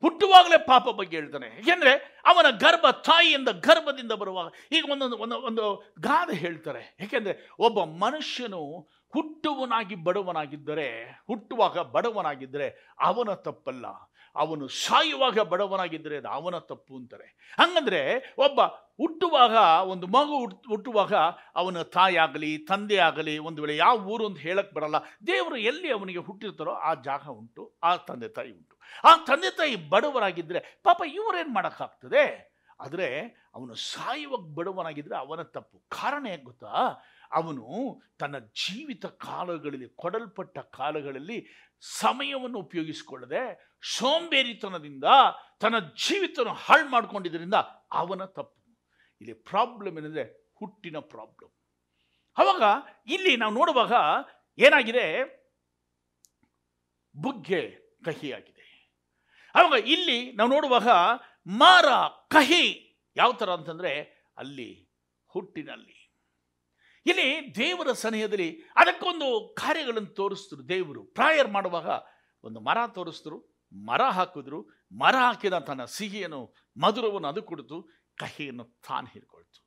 ಹುಟ್ಟುವಾಗಲೇ 0.00 0.58
ಪಾಪ 0.58 0.88
ಬಗ್ಗೆ 0.88 1.16
ಹೇಳ್ತಾನೆ. 1.16 1.46
ಏಕೆಂದರೆ 1.46 2.22
ಅವನ 2.26 2.46
ಗರ್ಭ 2.50 2.90
ತಾಯಿಯಿಂದ 2.90 3.48
ಗರ್ಭದಿಂದ 3.48 4.12
ಬರುವಾಗ 4.12 4.52
ಈಗ 4.72 4.84
ಒಂದೊಂದು 4.90 5.16
ಒಂದು 5.18 5.36
ಒಂದು 5.38 5.94
ಗಾದೆ 6.00 6.36
ಹೇಳ್ತಾರೆ. 6.36 6.96
ಏಕೆಂದರೆ 7.00 7.48
ಒಬ್ಬ 7.58 7.84
ಮನುಷ್ಯನು 7.84 8.88
ಹುಟ್ಟುವನಾಗಿ 9.08 9.94
ಬಡವನಾಗಿದ್ದರೆ, 9.94 11.04
ಹುಟ್ಟುವಾಗ 11.26 11.78
ಬಡವನಾಗಿದ್ದರೆ 11.78 12.94
ಅವನ 13.00 13.34
ತಪ್ಪಲ್ಲ. 13.34 13.86
ಅವನು 14.36 14.68
ಸಾಯುವಾಗ 14.68 15.38
ಬಡವನಾಗಿದ್ದರೆ 15.38 16.16
ಅದು 16.16 16.28
ಅವನ 16.28 16.58
ತಪ್ಪು 16.58 16.96
ಅಂತಾರೆ. 16.96 17.56
ಹಂಗಂದರೆ 17.58 18.34
ಒಬ್ಬ 18.38 18.60
ಹುಟ್ಟುವಾಗ, 18.96 19.52
ಒಂದು 19.88 20.06
ಮಗು 20.06 20.38
ಹುಟ್- 20.38 20.68
ಹುಟ್ಟುವಾಗ 20.68 21.14
ಅವನ 21.56 21.82
ತಾಯಿಯಾಗಲಿ 21.82 22.58
ತಂದೆ 22.58 22.96
ಆಗಲಿ, 22.96 23.38
ಒಂದು 23.38 23.62
ವೇಳೆ 23.62 23.76
ಯಾವ 23.76 24.06
ಊರು 24.06 24.26
ಅಂತ 24.26 24.38
ಹೇಳಕ್ಕೆ 24.38 24.74
ಬರಲ್ಲ. 24.74 24.96
ದೇವರು 25.26 25.56
ಎಲ್ಲಿ 25.56 25.92
ಅವನಿಗೆ 25.92 26.18
ಹುಟ್ಟಿರ್ತಾರೋ 26.18 26.72
ಆ 26.72 26.94
ಜಾಗ 26.94 27.28
ಉಂಟು, 27.28 27.78
ಆ 27.82 27.96
ತಂದೆ 27.96 28.28
ತಾಯಿ 28.28 28.52
ಉಂಟು. 28.52 28.80
ಆ 29.04 29.16
ತಂದೆ 29.16 29.56
ತಾಯಿ 29.56 29.76
ಬಡವರಾಗಿದ್ದರೆ 29.76 30.80
ಪಾಪ 30.82 31.02
ಇವರೇನು 31.14 31.50
ಮಾಡೋಕ್ಕಾಗ್ತದೆ? 31.50 32.56
ಆದರೆ 32.80 33.20
ಅವನು 33.54 33.74
ಸಾಯುವಾಗ 33.74 34.40
ಬಡವನಾಗಿದ್ದರೆ 34.40 35.16
ಅವನ 35.16 35.42
ತಪ್ಪು. 35.42 35.78
ಕಾರಣ 35.78 36.26
ಹೇಗೆ 36.28 36.42
ಗೊತ್ತಾ? 36.42 37.04
ಅವನು 37.32 38.00
ತನ್ನ 38.18 38.38
ಜೀವಿತ 38.38 39.06
ಕಾಲಗಳಲ್ಲಿ, 39.06 39.88
ಕೊಡಲ್ಪಟ್ಟ 39.88 40.58
ಕಾಲಗಳಲ್ಲಿ 40.58 41.46
ಸಮಯವನ್ನು 41.80 42.58
ಉಪಯೋಗಿಸಿಕೊಳ್ಳದೆ 42.58 43.76
ಸೋಂಬೇರಿತನದಿಂದ 43.82 45.04
ತನ್ನ 45.60 45.78
ಜೀವಿತವನ್ನು 45.78 46.52
ಹಾಳು 46.52 46.88
ಮಾಡಿಕೊಂಡಿದ್ದರಿಂದ 46.88 47.54
ಅವನ 47.92 48.24
ತಪ್ಪು. 48.24 48.78
ಇಲ್ಲಿ 49.20 49.32
ಪ್ರಾಬ್ಲಮ್ 49.32 49.98
ಏನಂದರೆ 49.98 50.54
ಹುಟ್ಟಿನ 50.54 50.98
ಪ್ರಾಬ್ಲಮ್ 50.98 51.50
ಅವಾಗ 52.38 52.62
ಇಲ್ಲಿ 53.06 53.36
ನಾವು 53.36 53.54
ನೋಡುವಾಗ 53.54 53.92
ಏನಾಗಿದೆ? 54.58 55.36
ಬುಗ್ಗೆ 57.16 57.76
ಕಹಿಯಾಗಿದೆ. 58.04 58.92
ಅವಾಗ 59.54 59.88
ಇಲ್ಲಿ 59.88 60.32
ನಾವು 60.32 60.50
ನೋಡುವಾಗ 60.50 60.88
ಮಾರ 61.46 61.84
ಕಹಿ, 62.28 62.98
ಯಾವ 63.16 63.32
ಥರ 63.32 63.50
ಅಂತಂದರೆ 63.50 64.16
ಅಲ್ಲಿ, 64.36 64.90
ಹುಟ್ಟಿನಲ್ಲಿ. 65.26 66.05
ಇಲ್ಲಿ 67.06 67.54
ದೇವರ 67.54 67.92
ಸನಿಹದಲ್ಲಿ 67.92 68.62
ಅದಕ್ಕೊಂದು 68.76 69.54
ಕಾರ್ಯಗಳನ್ನು 69.58 70.08
ತೋರಿಸಿದ್ರು 70.08 70.68
ದೇವರು. 70.68 71.04
ಪ್ರಾಯರ್ 71.04 71.48
ಮಾಡುವಾಗ 71.48 71.86
ಒಂದು 72.44 72.60
ಮರ 72.60 72.78
ತೋರಿಸಿದ್ರು 72.86 73.56
ಮರ 73.72 74.02
ಹಾಕಿದ್ರು, 74.02 74.62
ಮರ 74.92 75.14
ಹಾಕಿದ 75.14 75.58
ತನ್ನ 75.58 75.84
ಸಿಹಿಯನ್ನು, 75.84 76.54
ಮಧುರವನ್ನು 76.82 77.28
ಅದು 77.28 77.42
ಕುಡಿತು 77.42 77.90
ಕಹಿಯನ್ನು 78.18 78.64
ತಾನು 78.64 79.06
ಹಿಡ್ಕೊಳ್ತು. 79.06 79.66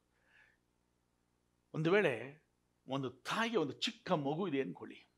ಒಂದು 1.74 1.92
ವೇಳೆ 1.92 2.14
ಒಂದು 2.88 3.10
ತಾಯಿಗೆ 3.10 3.58
ಒಂದು 3.58 3.74
ಚಿಕ್ಕ 3.74 4.12
ಮಗು 4.12 4.48
ಇದೆ 4.48 4.62
ಅಂದ್ಕೊಳ್ಳಿ. 4.62 5.12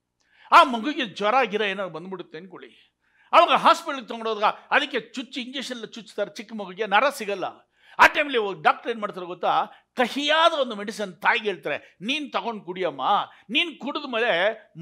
ಆ 0.52 0.64
ಮಗುಗೆ 0.64 1.06
ಜ್ವರ, 1.06 1.36
ಗಿರ 1.44 1.62
ಏನಾದ್ರು 1.62 1.94
ಬಂದ್ಬಿಡುತ್ತೆ 1.94 2.38
ಅಂದ್ಕೊಳ್ಳಿ. 2.38 2.94
ಅವಾಗ 3.32 3.58
ಹಾಸ್ಪಿಟಲ್ಗೆ 3.58 4.08
ತೊಗೊಂಡೋದಾಗ 4.08 4.54
ಅದಕ್ಕೆ 4.72 5.00
ಚುಚ್ಚಿ 5.00 5.42
ಇಂಜೆಕ್ಷನ್ 5.42 5.82
ಚುಚ್ಚುತ್ತಾರೆ 5.82 6.34
ಚಿಕ್ಕ 6.34 6.54
ಮಗುಗೆ 6.54 6.88
ನರ 6.88 7.10
ಸಿಗಲ್ಲ. 7.10 7.71
ಆ 8.00 8.08
ಟೈಮಲ್ಲಿ 8.08 8.40
ಡಾಕ್ಟರ್ 8.62 8.92
ಏನು 8.92 9.02
ಮಾಡ್ತಾರೆ 9.02 9.26
ಗೊತ್ತಾ? 9.26 9.54
ಕಹಿಯಾದ 9.98 10.54
ಒಂದು 10.54 10.76
ಮೆಡಿಸನ್ 10.76 11.14
ತಾಯಿಗೆ 11.14 11.48
ಹೇಳ್ತಾರೆ, 11.50 11.98
ನೀನು 12.02 12.32
ತಗೊಂಡು 12.32 12.62
ಕುಡಿಯಮ್ಮ. 12.66 13.02
ನೀನು 13.50 13.72
ಕುಡಿದ 13.80 14.10
ಮೇಲೆ 14.14 14.32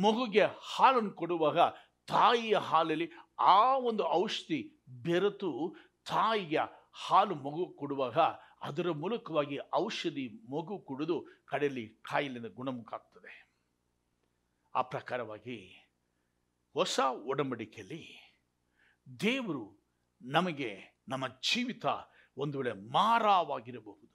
ಮಗುಗೆ 0.01 0.46
ಹಾಲನ್ನು 0.74 1.12
ಕೊಡುವಾಗ 1.12 1.60
ತಾಯಿಯ 2.08 2.58
ಹಾಲಲ್ಲಿ 2.58 3.08
ಆ 3.39 3.78
ಒಂದು 3.89 4.04
ಔಷಧಿ 4.04 4.62
ಬೆರೆತು 5.04 5.51
ತಾಯಿಯ 6.06 6.60
ಹಾಲು 7.08 7.36
ಮಗು 7.36 7.66
ಕೊಡುವಾಗ 7.80 8.20
ಅದರ 8.68 8.92
ಮೂಲಕವಾಗಿ 8.92 9.58
ಔಷಧಿ 9.75 10.25
ಮಗು 10.54 10.78
ಕುಡಿದು 10.80 11.18
ಕಡೆಯಲ್ಲಿ 11.48 11.86
ಕಾಯಿಲೆಯಿಂದ 12.10 12.50
ಗುಣಮುಖ 12.56 12.94
ಆಗ್ತದೆ 12.94 13.34
ಆ 14.75 14.82
ಪ್ರಕಾರವಾಗಿ 14.82 15.58
ಹೊಸ 16.75 17.00
ಒಡಂಬಡಿಕೆಯಲ್ಲಿ 17.00 18.04
ದೇವರು 19.20 19.63
ನಮಗೆ 20.22 20.72
ನಮ್ಮ 21.10 21.28
ಜೀವಿತ 21.28 21.86
ಒಂದು 22.39 22.58
ವೇಳೆ 22.60 22.72
ಮಾರವಾಗಿರಬಹುದು. 22.91 24.10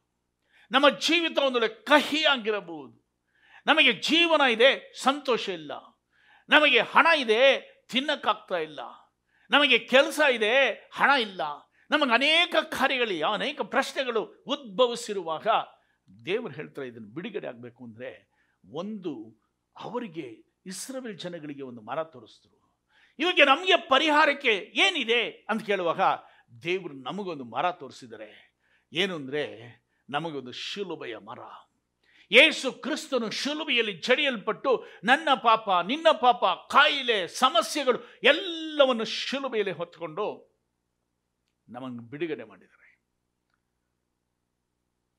ನಮ್ಮ 0.71 0.88
ಜೀವಿತ 0.88 1.38
ಒಂದು 1.38 1.61
ವೇಳೆ 1.61 1.75
ಕಹಿಯಾಗಿರಬಹುದು. 1.75 3.04
ನಮಗೆ 3.66 3.93
ಜೀವನ 3.93 4.40
ಇದೆ, 4.50 4.93
ಸಂತೋಷ 5.02 5.49
ಇಲ್ಲ. 5.49 5.73
ನಮಗೆ 6.49 6.81
ಹಣ 6.81 7.07
ಇದೆ, 7.16 7.61
ತಿನ್ನಕ್ಕಾಗ್ತಾ 7.90 8.57
ಇಲ್ಲ. 8.57 8.81
ನಮಗೆ 9.50 9.78
ಕೆಲಸ 9.78 10.21
ಇದೆ, 10.33 10.69
ಹಣ 10.95 11.11
ಇಲ್ಲ. 11.21 11.40
ನಮಗೆ 11.90 12.12
ಅನೇಕ 12.12 12.57
ಕಾರ್ಯಗಳು, 12.62 13.33
ಅನೇಕ 13.33 13.61
ಪ್ರಶ್ನೆಗಳು 13.61 14.23
ಉದ್ಭವಿಸಿರುವಾಗ 14.47 15.47
ದೇವರು 16.26 16.52
ಹೇಳ್ತಾರೆ 16.52 16.88
ಇದನ್ನು 16.88 17.09
ಬಿಡುಗಡೆ 17.09 17.47
ಆಗಬೇಕು 17.47 17.85
ಅಂದರೆ 17.85 18.31
ಒಂದು 18.71 19.45
ಅವರಿಗೆ 19.76 20.54
ಇಸ್ರೇಲ್ 20.66 21.19
ಜನಗಳಿಗೆ 21.19 21.62
ಒಂದು 21.62 21.81
ಮರ 21.81 22.04
ತೋರಿಸಿದ್ರು. 22.04 22.85
ಇವಾಗ 23.19 23.49
ನಮಗೆ 23.49 23.76
ಪರಿಹಾರಕ್ಕೆ 23.76 24.73
ಏನಿದೆ 24.75 25.47
ಅಂತ 25.49 25.62
ಕೇಳುವಾಗ 25.62 26.00
ದೇವರು 26.51 26.95
ನಮಗೊಂದು 26.95 27.45
ಮರ 27.45 27.73
ತೋರಿಸಿದರೆ 27.73 28.31
ಏನು 28.93 29.15
ಅಂದರೆ 29.15 29.45
ನಮಗೊಂದು 30.11 30.53
ಶಿಲುಬೆಯ 30.53 31.17
ಮರ. 31.17 31.41
ಯೇಸು 32.31 32.73
ಕ್ರಿಸ್ತನು 32.73 33.31
ಶಿಲುಬೆಯಲ್ಲಿ 33.31 33.95
ಜಡಿಯಲ್ಪಟ್ಟು 34.01 34.71
ನನ್ನ 35.05 35.29
ಪಾಪ, 35.43 35.69
ನಿನ್ನ 35.87 36.07
ಪಾಪ, 36.21 36.45
ಕಾಯಿಲೆ, 36.71 37.27
ಸಮಸ್ಯೆಗಳು 37.27 37.99
ಎಲ್ಲವನ್ನು 38.23 39.05
ಶಿಲುಬೆಯಲ್ಲಿ 39.05 39.73
ಹೊತ್ಕೊಂಡು 39.73 40.27
ನಮಗೆ 41.69 42.11
ಬಿಡುಗಡೆ 42.11 42.45
ಮಾಡಿದರೆ 42.45 42.91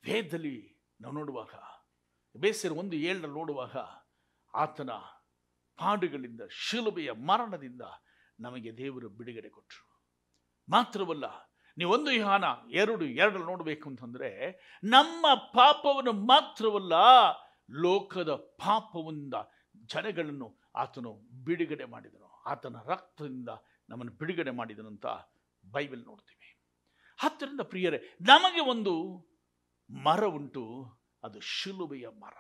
ವೇದದಲ್ಲಿ 0.04 0.58
ನಾವು 1.02 1.14
ನೋಡುವಾಗ 1.14 1.54
ಬೇಸರ 2.38 2.72
ಒಂದು 2.72 2.96
ಏಳರಲ್ಲಿ 2.96 3.36
ನೋಡುವಾಗ 3.40 3.76
ಆತನ 4.54 4.92
ಪಾಡುಗಳಿಂದ, 5.80 6.42
ಶಿಲುಬೆಯ 6.50 7.12
ಮರಣದಿಂದ 7.12 7.82
ನಮಗೆ 8.40 8.78
ದೇವರು 8.78 9.10
ಬಿಡುಗಡೆ 9.10 9.50
ಕೊಟ್ಟರು. 9.50 9.95
ಮಾತ್ರವಲ್ಲ, 10.70 11.26
ನೀವೊಂದು 11.78 12.10
ವಿಹಾನ 12.10 12.44
ಎರಡು 12.70 13.06
ಎರಡು 13.06 13.46
ನೋಡಬೇಕು 13.46 13.90
ಅಂತಂದರೆ, 13.90 14.30
ನಮ್ಮ 14.84 15.26
ಪಾಪವನ್ನು 15.34 16.14
ಮಾತ್ರವಲ್ಲ, 16.14 16.94
ಲೋಕದ 17.72 18.36
ಪಾಪವಿಂದ 18.36 19.34
ಜನಗಳನ್ನು 19.86 20.60
ಆತನು 20.76 21.14
ಬಿಡುಗಡೆ 21.44 21.86
ಮಾಡಿದನು. 21.86 22.44
ಆತನ 22.46 22.76
ರಕ್ತದಿಂದ 22.86 23.50
ನಮ್ಮನ್ನು 23.90 24.14
ಬಿಡುಗಡೆ 24.14 24.52
ಮಾಡಿದನು 24.52 24.88
ಅಂತ 24.88 25.06
ಬೈಬಲ್ 25.72 26.04
ನೋಡ್ತೀವಿ. 26.06 26.60
ಹತ್ತರಿಂದ 27.18 27.62
ಪ್ರಿಯರೇ, 27.62 28.18
ನಮಗೆ 28.22 28.60
ಒಂದು 28.60 28.94
ಮರ 29.90 30.24
ಉಂಟು, 30.26 30.86
ಅದು 31.24 31.40
ಶಿಲುಬೆಯ 31.40 32.08
ಮರ. 32.08 32.36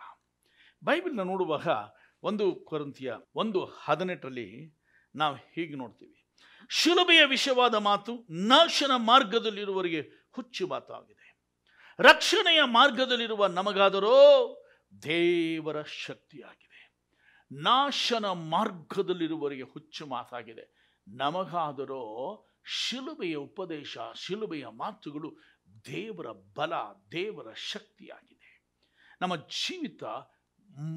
ಬೈಬಲ್ನ 0.83 1.21
ನೋಡುವಾಗ 1.21 1.67
ಒಂದು 2.23 2.55
ಕೊರಂತಿಯ 2.55 3.13
ಒಂದು 3.35 3.65
ಹದಿನೆಂಟರಲ್ಲಿ 3.65 4.77
ನಾವು 5.15 5.35
ಹೀಗೆ 5.35 5.75
ನೋಡ್ತೀವಿ. 5.75 6.24
ಶಿಲುಬೆಯ 6.69 7.25
ವಿಷಯವಾದ 7.25 7.75
ಮಾತು 7.75 8.25
ನಾಶನ 8.29 8.91
ಮಾರ್ಗದಲ್ಲಿರುವವರಿಗೆ 8.95 10.29
ಹುಚ್ಚು 10.31 10.67
ಮಾತಾಗಿದೆ. 10.67 11.25
ರಕ್ಷಣೆಯ 11.99 12.61
ಮಾರ್ಗದಲ್ಲಿರುವ 12.63 13.47
ನಮಗಾದರೋ 13.47 14.17
ದೇವರ 15.03 15.81
ಶಕ್ತಿಯಾಗಿದೆ. 15.83 16.95
ನಾಶನ 17.51 18.25
ಮಾರ್ಗದಲ್ಲಿರುವವರಿಗೆ 18.25 19.61
ಹುಚ್ಚು 19.61 20.05
ಮಾತಾಗಿದೆ. 20.05 20.95
ನಮಗಾದರೋ 21.07 22.45
ಶಿಲುಬೆಯ 22.65 23.35
ಉಪದೇಶ, 23.35 23.97
ಶಿಲುಬೆಯ 24.15 24.67
ಮಾತುಗಳು 24.67 25.37
ದೇವರ 25.85 26.25
ಬಲ, 26.31 26.73
ದೇವರ 27.11 27.53
ಶಕ್ತಿಯಾಗಿದೆ. 27.53 28.67
ನಮ್ಮ 29.21 29.35
ಜೀವಿತ 29.35 30.03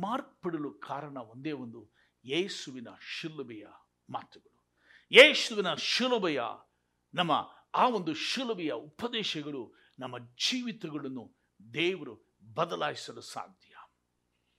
ಮಾರ್ಪಡಲು 0.00 0.70
ಕಾರಣ 0.70 1.16
ಒಂದೇ 1.16 1.52
ಒಂದು, 1.52 1.90
ಯೇಸುವಿನ 2.24 2.88
ಶಿಲುಬೆಯ 3.00 3.66
ಮಾತುಗಳು. 4.10 4.57
ಯೇಸುವಿನ 5.12 5.74
ಶಿಲುಬೆಯ 5.74 6.40
ನಮ್ಮ 7.14 7.50
ಆ 7.74 7.88
ಒಂದು 7.88 8.14
ಶಿಲುಬೆಯ 8.14 8.72
ಉಪದೇಶಗಳು, 8.72 9.74
ನಮ್ಮ 9.98 10.18
ಜೀವಿತಗಳನ್ನು 10.18 11.36
ದೇವರು 11.74 12.36
ಬದಲಾಯಿಸಲು 12.54 13.20
ಸಾಧ್ಯ. 13.20 13.74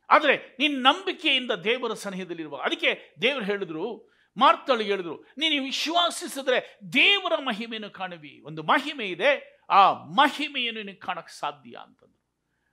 ಆದರೆ 0.10 0.56
ನಿನ್ನ 0.60 0.88
ನಂಬಿಕೆಯಿಂದ 0.88 1.51
ದೇವರ 1.51 1.94
ಸನಿಹದಲ್ಲಿರುವ 1.94 2.56
ಅದಕ್ಕೆ 2.58 3.15
ದೇವರು 3.22 3.46
ಹೇಳಿದ್ರು, 3.46 4.08
ಮಾರ್ತಳು 4.38 4.82
ಹೇಳಿದ್ರು, 4.82 5.24
ನೀನು 5.38 5.63
ವಿಶ್ವಾಸಿಸಿದ್ರೆ 5.63 6.79
ದೇವರ 6.94 7.34
ಮಹಿಮೆಯನ್ನು 7.39 7.89
ಕಾಣುವಿ, 7.89 8.39
ಒಂದು 8.39 8.63
ಮಹಿಮೆ 8.63 9.06
ಇದೆ, 9.06 9.62
ಆ 9.70 9.94
ಮಹಿಮೆಯನ್ನು 9.94 10.84
ನೀನು 10.84 11.00
ಕಾಣಕ್ಕೆ 11.00 11.39
ಸಾಧ್ಯ 11.39 11.77
ಅಂತಂದ್ರು. 11.82 12.20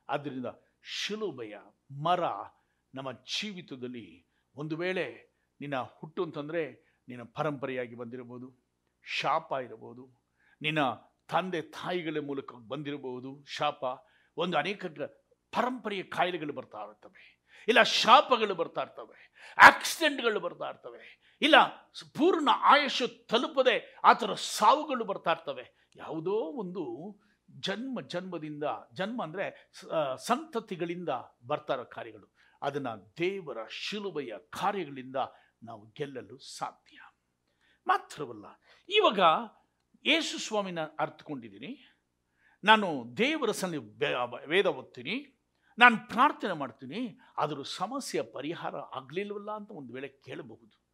ಆದ್ದರಿಂದ 0.09 0.47
ಶಿಲುಬೆಯ 0.83 1.57
ಮರ 2.03 2.21
ನಮ್ಮ 2.95 3.13
ಜೀವಿತದಲ್ಲಿ 3.13 4.27
ಒಂದು 4.55 4.77
ವೇಳೆ 4.77 5.37
ನಿನ್ನ 5.61 5.77
ಹುಟ್ಟು 5.77 6.25
ಅಂತಂದರೆ 6.25 6.86
ನಿನ್ನ 7.09 7.25
ಪರಂಪರೆಯಾಗಿ 7.35 7.95
ಬಂದಿರಬಹುದು, 7.95 8.49
ಶಾಪ 9.19 9.53
ಇರಬಹುದು, 9.65 10.05
ನಿನ್ನ 10.63 10.81
ತಂದೆ 11.29 11.61
ತಾಯಿಗಳ 11.77 12.17
ಮೂಲಕ 12.27 12.53
ಬಂದಿರಬಹುದು 12.69 13.31
ಶಾಪ. 13.57 13.85
ಒಂದು 14.37 14.59
ಅನೇಕ 14.59 14.85
ಪರಂಪರೆಯ 15.55 16.03
ಕಾಯಿಲೆಗಳು 16.17 16.53
ಬರ್ತಾ 16.53 16.81
ಇರ್ತವೆ. 16.85 17.23
ಇಲ್ಲ, 17.69 17.81
ಶಾಪಗಳು 17.83 18.55
ಬರ್ತಾ 18.55 18.83
ಇರ್ತವೆ. 18.83 19.19
ಆಕ್ಸಿಡೆಂಟ್ಗಳು 19.59 20.41
ಬರ್ತಾ 20.41 20.67
ಇರ್ತವೆ. 20.69 21.03
ಇಲ್ಲ, 21.43 21.57
ಪೂರ್ಣ 22.17 22.49
ಆಯುಷು 22.73 23.07
ತಲುಪದೆ 23.27 23.77
ಆ 24.05 24.13
ಥರ 24.13 24.35
ಸಾವುಗಳು 24.35 25.05
ಬರ್ತಾ 25.05 25.33
ಇರ್ತವೆ. 25.33 25.65
ಯಾವುದೋ 25.97 26.37
ಒಂದು 26.63 26.83
ಜನ್ಮ, 27.61 28.01
ಜನ್ಮದಿಂದ, 28.13 28.65
ಜನ್ಮ 28.93 29.23
ಅಂದರೆ 29.23 29.47
ಸಂತತಿಗಳಿಂದ 30.27 31.13
ಬರ್ತಾ 31.47 31.75
ಇರೋ 31.75 31.85
ಕಾರ್ಯಗಳು. 31.85 32.27
ಅದನ್ನು 32.63 32.93
ದೇವರ 33.19 33.59
ಶಿಲುಬೆಯ 33.71 34.33
ಕಾರ್ಯಗಳಿಂದ 34.51 35.17
ನಾವು 35.63 35.87
ಗೆಲ್ಲಲು 35.87 36.39
ಸಾಧ್ಯ. 36.39 36.99
ಮಾತ್ರವಲ್ಲ, 37.87 38.47
ಇವಾಗ 38.89 39.21
ಯೇಸು 40.07 40.39
ಸ್ವಾಮಿನ 40.39 40.81
ಅರ್ಥಕೊಂಡಿದ್ದೀನಿ. 40.99 41.93
ನಾನು 42.65 43.17
ದೇವರ 43.17 43.51
ಸನ್ನಿ 43.51 43.77
ವೇದ 44.47 44.67
ಓದ್ತೀನಿ. 44.67 45.33
ನಾನು 45.79 45.97
ಪ್ರಾರ್ಥನೆ 46.09 46.53
ಮಾಡ್ತೀನಿ. 46.53 47.19
ಅದರ 47.37 47.63
ಸಮಸ್ಯೆ 47.63 48.23
ಪರಿಹಾರ 48.23 48.77
ಆಗಲಿಲ್ವಲ್ಲ 48.77 49.51
ಅಂತ 49.53 49.71
ಒಂದು 49.71 49.95
ವೇಳೆ 49.95 50.09
ಕೇಳಬಹುದು. 50.09 50.87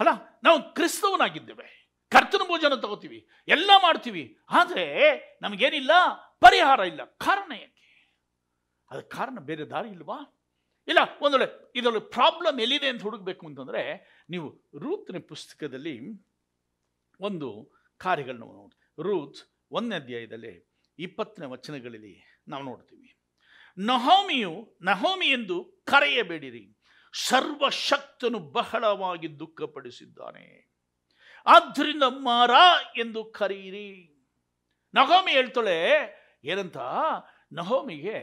ಅಲ್ಲ, 0.00 0.10
ನಾವು 0.44 0.74
ಕ್ರಿಸ್ತವನಾಗಿದ್ದೇವೆ. 0.74 1.82
ಕರ್ತನ 2.10 2.38
ಭೋಜನ 2.46 2.74
ತಗೋತೀವಿ. 2.74 3.28
ಎಲ್ಲ 3.48 3.70
ಮಾಡ್ತೀವಿ. 3.82 4.38
ಆದರೆ 4.50 4.84
ನಮಗೇನಿಲ್ಲ? 5.42 5.90
ಪರಿಹಾರ 6.40 6.80
ಇಲ್ಲ. 6.80 7.04
ಕಾರಣ 7.04 7.52
ಯಾಕೆ? 7.52 8.12
ಅದಕ್ಕೆ 8.90 9.16
ಕಾರಣ 9.16 9.38
ಬೇರೆ 9.40 9.64
ದಾರಿ 9.64 9.88
ಇಲ್ವಾ? 9.88 10.41
ಇಲ್ಲ, 10.88 10.98
ಒಂದು 11.20 11.38
ವೇಳೆ 11.38 11.72
ಇದರಲ್ಲಿ 11.74 12.00
ಪ್ರಾಬ್ಲಮ್ 12.00 12.60
ಎಲ್ಲಿದೆ 12.60 12.88
ಅಂತ 12.88 13.02
ಹುಡುಕ್ಬೇಕು 13.02 13.46
ಅಂತಂದರೆ, 13.46 13.82
ನೀವು 14.30 14.68
ರೂತ್ನ 14.78 15.18
ಪುಸ್ತಕದಲ್ಲಿ 15.28 16.00
ಒಂದು 17.20 17.72
ಕಾರ್ಯಗಳನ್ನ 17.98 18.40
ನೋಡಿ, 18.40 19.02
ರೂತ್ 19.02 19.36
ಒಂದನೇ 19.70 19.96
ಅಧ್ಯಾಯದಲ್ಲಿ 19.96 20.72
ಇಪ್ಪತ್ತನೇ 20.98 21.46
ವಚನಗಳಲ್ಲಿ 21.46 22.42
ನಾವು 22.48 22.62
ನೋಡ್ತೀವಿ. 22.62 23.18
ನಹೋಮಿಯು, 23.78 24.78
ನಹೋಮಿ 24.82 25.26
ಎಂದು 25.26 25.64
ಕರೆಯಬೇಡಿರಿ. 25.64 26.78
ಸರ್ವಶಕ್ತನು 27.12 28.38
ಬಹಳವಾಗಿ 28.38 29.38
ದುಃಖಪಡಿಸಿದ್ದಾನೆ. 29.38 30.72
ಆದ್ದರಿಂದ 31.46 32.02
ಮಾರ 32.02 32.50
ಎಂದು 32.98 33.24
ಕರೆಯಿರಿ 33.24 34.08
ನಹೋಮಿ 34.94 35.32
ಹೇಳ್ತಾಳೆ, 35.32 35.78
ಏನಂತ? 36.44 36.76
ನಹೋಮಿಗೆ 37.52 38.16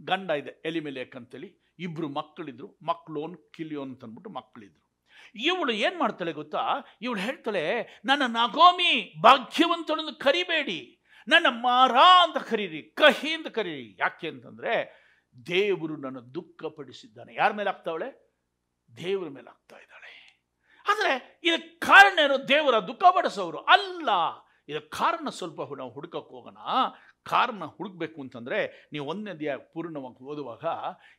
ಗಂಡ 0.00 0.30
ಇದೆ, 0.30 0.62
ಎಲಿಮೆಲೇಕ್ 0.64 1.16
ಅಂತೇಳಿ. 1.16 1.57
ಇಬ್ರು 1.78 2.08
ಮಕ್ಕಳಿದ್ರು 2.08 2.78
ಮಕ್ಕಳೋನ್ 2.82 3.52
ಕಿಲಿಯೋನ್ 3.54 3.90
ಅಂತ 3.90 4.04
ಅಂದ್ಬಿಟ್ಟು 4.04 4.30
ಮಕ್ಕಳಿದ್ರು 4.30 4.88
ಇವಳು 5.34 5.72
ಏನು 5.72 5.98
ಮಾಡ್ತಾಳೆ 5.98 6.32
ಗೊತ್ತಾ? 6.32 6.74
ಇವಳು 7.02 7.20
ಹೇಳ್ತಾಳೆ, 7.20 8.00
ನನ್ನ 8.04 8.22
ನಗೋಮಿ, 8.26 9.20
ಭಾಗ್ಯವಂತಳನ್ನು 9.22 10.18
ಕರಿಬೇಡಿ. 10.18 11.02
ನನ್ನ 11.28 11.46
ಮಾರ 11.50 11.96
ಅಂತ 12.22 12.38
ಕರೀರಿ, 12.38 12.82
ಕಹಿ 12.82 13.32
ಅಂತ 13.32 13.46
ಕರೀರಿ. 13.46 13.96
ಯಾಕೆ 14.00 14.28
ಅಂತಂದರೆ, 14.28 15.04
ದೇವರು 15.46 15.96
ನನ್ನ 15.96 16.18
ದುಃಖಪಡಿಸಿದ್ದಾನೆ. 16.18 17.34
ಯಾರ 17.34 17.52
ಮೇಲೆ 17.52 17.70
ಆಗ್ತಾವಳೆ? 17.70 18.36
ದೇವರ 18.96 19.28
ಮೇಲೆ 19.28 19.50
ಆಗ್ತಾ 19.50 19.76
ಇದ್ದಾಳೆ. 19.76 20.42
ಆದರೆ, 20.88 21.40
ಇದಕ್ಕೆ 21.42 21.68
ಕಾರಣ 21.68 22.18
ಏನು? 22.18 22.48
ದೇವರ 22.48 22.78
ದುಃಖ 22.78 23.02
ಪಡಿಸೋರು 23.10 23.58
ಅಲ್ಲ. 23.58 24.08
ಇದಕ್ಕೆ 24.68 24.88
ಕಾರಣ 24.88 25.28
ಸ್ವಲ್ಪ 25.28 25.60
ನಾವು 25.78 25.90
ಹುಡುಕಕ್ಕೆ 25.90 26.30
ಹೋಗೋಣ. 26.30 26.58
ಕಾರಣ 27.24 27.64
ಹುಡುಕ್ಬೇಕು 27.64 28.20
ಅಂತಂದರೆ 28.22 28.88
ನೀವು 28.92 29.06
ಒಂದನೇ 29.06 29.30
ಅಧ್ಯಾಯ 29.30 29.56
ಪೂರ್ಣವಾಗಿ 29.56 30.24
ಓದುವಾಗ 30.24 30.64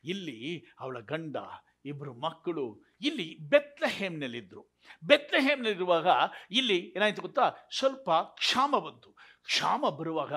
ಇಲ್ಲಿ 0.03 0.65
ಅವಳ 0.79 0.99
ಗಂಡ 0.99 1.37
ಇಬ್ಬರು 1.85 2.13
ಮಕ್ಕಳು 2.13 2.81
ಇಲ್ಲಿ 3.01 3.37
ಬೆತ್ಲೆಹೇಮ್ನಲ್ಲಿದ್ದರು 3.49 4.75
ಬೆತ್ಲೆಹೇಮ್ನಲ್ಲಿರುವಾಗ 5.03 6.07
ಇಲ್ಲಿ 6.51 6.77
ಏನಾಯ್ತು 6.77 7.21
ಗೊತ್ತಾ? 7.21 7.69
ಸ್ವಲ್ಪ 7.77 8.09
ಕ್ಷಾಮ 8.11 8.79
ಬಂತು. 8.79 9.11
ಕ್ಷಾಮ 9.43 9.89
ಬರುವಾಗ 9.89 10.33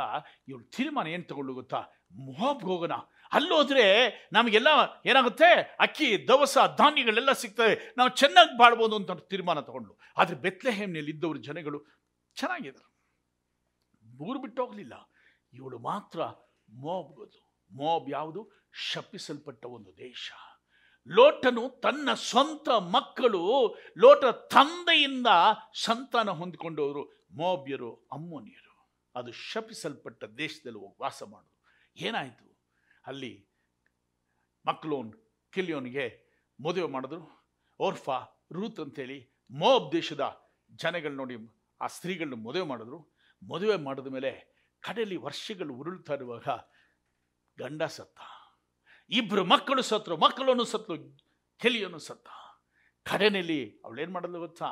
ಇವಳು 0.49 0.65
ತೀರ್ಮಾನ 0.65 1.07
ಏನು 1.07 1.25
ತಗೊಳ್ಳು 1.25 1.55
ಗೊತ್ತಾ? 1.55 1.81
ಮೊಹಾಬ್ಗೆ 2.13 2.67
ಹೋಗೋಣ 2.67 2.93
ಅಲ್ಲೋದ್ರೆ 3.33 4.09
ನಮಗೆಲ್ಲ 4.33 4.69
ಏನಾಗುತ್ತೆ? 5.07 5.77
ಅಕ್ಕಿ, 5.81 6.29
ದವಸ, 6.29 6.59
ಧಾನ್ಯಗಳೆಲ್ಲ 6.77 7.33
ಸಿಗ್ತವೆ. 7.33 7.95
ನಾವು 7.97 8.11
ಚೆನ್ನಾಗಿ 8.11 8.59
ಬಾಳ್ಬೋದು 8.59 8.97
ಅಂತ 8.97 9.11
ತೀರ್ಮಾನ 9.13 9.61
ತಗೊಂಡು 9.61 9.99
ಆದರೆ 10.17 10.37
ಬೆತ್ಲೆಹೇಮ್ನಲ್ಲಿ 10.37 11.11
ಇದ್ದವರು 11.11 11.39
ಜನಗಳು 11.39 12.03
ಚೆನ್ನಾಗಿದ್ದಾರೆ. 12.35 12.93
ಊರು 14.19 14.41
ಬಿಟ್ಟು 14.41 14.65
ಹೋಗಲಿಲ್ಲ. 14.65 15.12
ಇವಳು 15.53 15.79
ಮಾತ್ರ 15.79 16.23
ಮೋಬ್ಗದು 16.69 17.57
ಮೋಬ್ 17.71 18.11
ಯಾವುದು? 18.11 18.51
ಶಪಿಸಲ್ಪಟ್ಟ 18.73 19.65
ಒಂದು 19.65 19.97
ದೇಶ. 19.97 20.33
ಲೋಟನು 21.09 21.81
ತನ್ನ 21.81 22.15
ಸ್ವಂತ 22.15 22.69
ಮಕ್ಕಳು 22.69 23.75
ಲೋಟ 23.99 24.25
ತಂದೆಯಿಂದ 24.25 25.27
ಸಂತಾನ 25.75 26.31
ಹೊಂದಿಕೊಂಡವರು 26.31 27.05
ಮೋಬ್ಯರು, 27.31 27.95
ಅಮ್ಮೋನಿಯರು. 27.95 28.93
ಅದು 29.15 29.33
ಶಪಿಸಲ್ಪಟ್ಟ 29.33 30.25
ದೇಶದಲ್ಲಿ 30.25 31.01
ವಾಸ 31.01 31.23
ಮಾಡೋದು. 31.23 31.63
ಏನಾಯಿತು? 31.97 32.63
ಅಲ್ಲಿ 33.07 33.49
ಮಕ್ಲೋನ್ 34.67 35.13
ಕಿಲಿಯೋನ್ಗೆ 35.53 36.33
ಮದುವೆ 36.67 36.93
ಮಾಡಿದ್ರು. 36.93 37.55
ಓರ್ಫಾ, 37.81 38.21
ರೂತ್ 38.53 38.81
ಅಂತೇಳಿ 38.81 39.39
ಮೋಬ್ 39.51 39.93
ದೇಶದ 39.93 40.51
ಜನಗಳು 40.71 41.13
ನೋಡಿ 41.13 41.37
ಆ 41.81 41.87
ಸ್ತ್ರೀಗಳನ್ನ 41.87 42.35
ಮದುವೆ 42.35 42.63
ಮಾಡಿದ್ರು. 42.63 42.99
ಮದುವೆ 43.55 43.77
ಮಾಡಿದ 43.77 44.07
ಮೇಲೆ 44.07 44.52
ಕಡೆಯಲ್ಲಿ 44.87 45.17
ವರ್ಷಗಳು 45.17 45.75
ಉರುಳ್ತಾ 45.75 46.15
ಇರುವಾಗ 46.15 46.49
ಗಂಡ 47.59 47.83
ಸತ್ತ. 47.83 48.21
ಇಬ್ಬರು 49.11 49.45
ಮಕ್ಕಳು 49.45 49.83
ಸತ್ರು 49.83 50.17
ಮಕ್ಕಳನ್ನು 50.17 50.65
ಸತ್ತು 50.65 50.95
ಕೆಲಿಯನ್ನು 51.59 51.99
ಸತ್ತ. 51.99 52.29
ಕಡೆಯಲ್ಲಿ 53.05 53.61
ಅವಳೇನು 53.85 54.13
ಮಾಡಿದ್ಲು 54.13 54.39
ಗೊತ್ತಾ? 54.39 54.71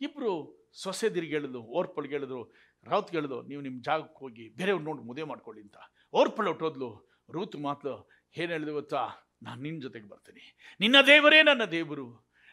ಇಬ್ಬರು 0.00 0.30
ಸೊಸೆ 0.72 1.08
ಹೇಳಿದ್ರು 1.08 1.60
ಓರ್ಪಳ್ಗೆ 1.62 2.12
ಹೇಳಿದ್ರು 2.12 2.54
ರೌತ್ 2.84 3.10
ಹೇಳಿದ್ರು 3.10 3.42
ನೀವು 3.42 3.62
ನಿಮ್ಮ 3.62 3.82
ಜಾಗಕ್ಕೆ 3.82 4.18
ಹೋಗಿ 4.18 4.48
ಬೇರೆಯವ್ರು 4.48 4.84
ನೋಡಿ 4.84 5.02
ಮುದೇ 5.02 5.22
ಮಾಡ್ಕೊಳ್ಳಿ 5.22 5.62
ಅಂತ. 5.62 5.76
ಓರ್ಪಳು 6.12 6.46
ಹೊಟ್ಟೋದ್ಲು 6.46 6.88
ರೂತ್ 7.30 7.56
ಮಾತ್ಲು, 7.56 8.10
ಏನು 8.36 8.52
ಹೇಳಿದ್ರು 8.52 8.74
ಗೊತ್ತಾ? 8.74 9.02
ನಾನು 9.42 9.62
ನಿನ್ನ 9.62 9.80
ಜೊತೆಗೆ 9.82 10.08
ಬರ್ತೀನಿ. 10.08 10.56
ನಿನ್ನ 10.80 10.96
ದೇವರೇ 11.06 11.42
ನನ್ನ 11.42 11.64
ದೇವರು. 11.64 12.06